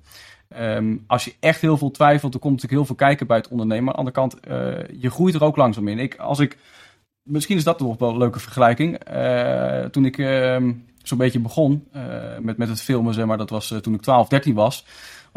Ehm, 0.49 0.95
als 1.07 1.25
je 1.25 1.33
echt 1.39 1.61
heel 1.61 1.77
veel 1.77 1.91
twijfelt, 1.91 2.31
dan 2.31 2.41
komt 2.41 2.53
natuurlijk 2.53 2.79
heel 2.81 2.95
veel 2.95 3.07
kijken 3.07 3.27
bij 3.27 3.37
het 3.37 3.47
ondernemen. 3.47 3.95
Aan 3.95 4.03
de 4.05 4.11
andere 4.11 4.15
kant, 4.15 4.35
je 5.01 5.09
groeit 5.09 5.35
er 5.35 5.43
ook 5.43 5.55
langzaam 5.55 5.87
in. 5.87 5.99
Ik, 5.99 6.15
als 6.15 6.39
ik 6.39 6.57
misschien 7.23 7.57
is 7.57 7.63
dat 7.63 7.79
nog 7.79 7.97
wel 7.97 8.09
een 8.09 8.17
leuke 8.17 8.39
vergelijking. 8.39 8.97
Toen 9.91 10.05
ik 10.05 10.17
uh, 10.17 10.57
zo'n 11.03 11.17
beetje 11.17 11.39
begon 11.39 11.87
met, 12.41 12.57
met 12.57 12.69
het 12.69 12.81
filmen, 12.81 13.13
zeg 13.13 13.25
maar, 13.25 13.37
dat 13.37 13.49
was 13.49 13.73
toen 13.81 13.93
ik 13.93 14.01
12, 14.01 14.27
13 14.27 14.53
was. 14.53 14.85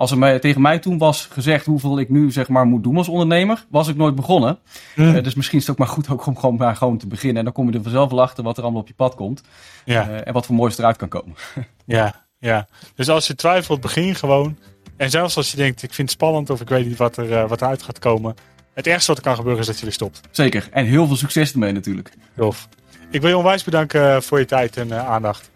Als 0.00 0.10
er 0.10 0.18
mij, 0.18 0.38
tegen 0.38 0.60
mij 0.60 0.78
toen 0.78 0.98
was 0.98 1.28
gezegd 1.30 1.66
hoeveel 1.66 1.98
ik 1.98 2.08
nu 2.08 2.30
zeg 2.30 2.48
maar, 2.48 2.66
moet 2.66 2.82
doen 2.82 2.96
als 2.96 3.08
ondernemer, 3.08 3.64
was 3.70 3.88
ik 3.88 3.96
nooit 3.96 4.14
begonnen. 4.14 4.58
Mm. 4.96 5.22
dus 5.22 5.34
misschien 5.34 5.58
is 5.58 5.66
het 5.66 5.72
ook 5.72 5.78
maar 5.78 5.94
goed 5.94 6.08
ook 6.08 6.26
om 6.26 6.36
gewoon, 6.38 6.56
maar 6.56 6.76
gewoon 6.76 6.98
te 6.98 7.06
beginnen. 7.06 7.38
En 7.38 7.44
dan 7.44 7.52
kom 7.52 7.70
je 7.70 7.76
er 7.76 7.82
vanzelf 7.82 8.10
wel 8.10 8.22
achter 8.22 8.44
wat 8.44 8.56
er 8.56 8.62
allemaal 8.62 8.80
op 8.80 8.88
je 8.88 8.94
pad 8.94 9.14
komt. 9.14 9.42
Ja. 9.84 10.08
en 10.08 10.32
wat 10.32 10.46
voor 10.46 10.54
moois 10.54 10.78
eruit 10.78 10.96
kan 10.96 11.08
komen. 11.08 11.34
ja, 11.84 12.26
ja. 12.38 12.68
Dus 12.94 13.08
als 13.08 13.26
je 13.26 13.34
twijfelt, 13.34 13.80
begin 13.80 14.14
gewoon. 14.14 14.58
En 14.96 15.10
zelfs 15.10 15.36
als 15.36 15.50
je 15.50 15.56
denkt, 15.56 15.82
ik 15.82 15.94
vind 15.94 16.08
het 16.08 16.18
spannend 16.18 16.50
of 16.50 16.60
ik 16.60 16.68
weet 16.68 16.86
niet 16.86 16.96
wat, 16.96 17.16
er, 17.16 17.48
wat 17.48 17.60
eruit 17.60 17.82
gaat 17.82 17.98
komen. 17.98 18.34
Het 18.74 18.86
ergste 18.86 19.06
wat 19.06 19.16
er 19.16 19.24
kan 19.26 19.36
gebeuren 19.36 19.60
is 19.60 19.66
dat 19.66 19.78
je 19.78 19.84
weer 19.84 19.92
stopt. 19.94 20.20
Zeker. 20.30 20.68
En 20.72 20.84
heel 20.84 21.06
veel 21.06 21.16
succes 21.16 21.52
ermee 21.52 21.72
natuurlijk. 21.72 22.12
Tof. 22.36 22.68
Ik 23.10 23.20
wil 23.20 23.30
je 23.30 23.36
onwijs 23.36 23.64
bedanken 23.64 24.14
eh, 24.14 24.20
voor 24.20 24.38
je 24.38 24.44
tijd 24.44 24.76
en 24.76 25.06
aandacht. 25.06 25.50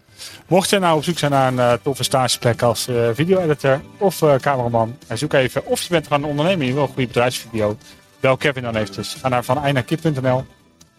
Mocht 0.47 0.69
je 0.69 0.79
nou 0.79 0.97
op 0.97 1.03
zoek 1.03 1.17
zijn 1.17 1.31
naar 1.31 1.47
een 1.47 1.57
uh, 1.57 1.73
toffe 1.83 2.03
stageplek 2.03 2.61
als 2.61 2.87
uh, 2.87 3.09
video-editor 3.13 3.81
of 3.97 4.23
cameraman, 4.41 4.97
en 5.07 5.17
zoek 5.17 5.33
even 5.33 5.65
of 5.65 5.81
je 5.81 5.89
bent 5.89 6.07
gewoon 6.07 6.23
een 6.23 6.29
ondernemer 6.29 6.61
en 6.61 6.67
je 6.67 6.73
wil 6.73 6.81
een 6.81 6.87
goede 6.87 7.07
bedrijfsvideo, 7.07 7.77
bel 8.19 8.37
Kevin 8.37 8.63
dan 8.63 8.75
eventjes. 8.75 9.17
Ga 9.21 9.29
naar 9.29 9.43
vaneindnaarkip.nl. 9.43 10.45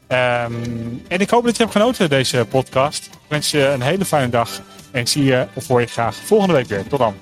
Um, 0.08 1.02
en 1.08 1.20
ik 1.20 1.30
hoop 1.30 1.44
dat 1.44 1.56
je 1.56 1.62
hebt 1.62 1.74
genoten 1.74 2.08
deze 2.08 2.46
podcast. 2.48 3.06
Ik 3.06 3.18
wens 3.28 3.50
je 3.50 3.66
een 3.66 3.82
hele 3.82 4.04
fijne 4.04 4.28
dag 4.28 4.50
en 4.90 5.06
zie 5.06 5.24
je 5.24 5.46
of 5.54 5.66
hoor 5.66 5.80
je 5.80 5.86
graag 5.86 6.16
volgende 6.16 6.54
week 6.54 6.66
weer. 6.66 6.86
Tot 6.86 6.98
dan. 6.98 7.14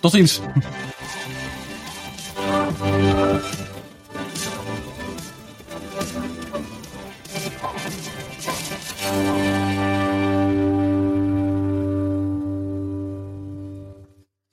Tot 0.00 0.12
ziens. 0.12 0.40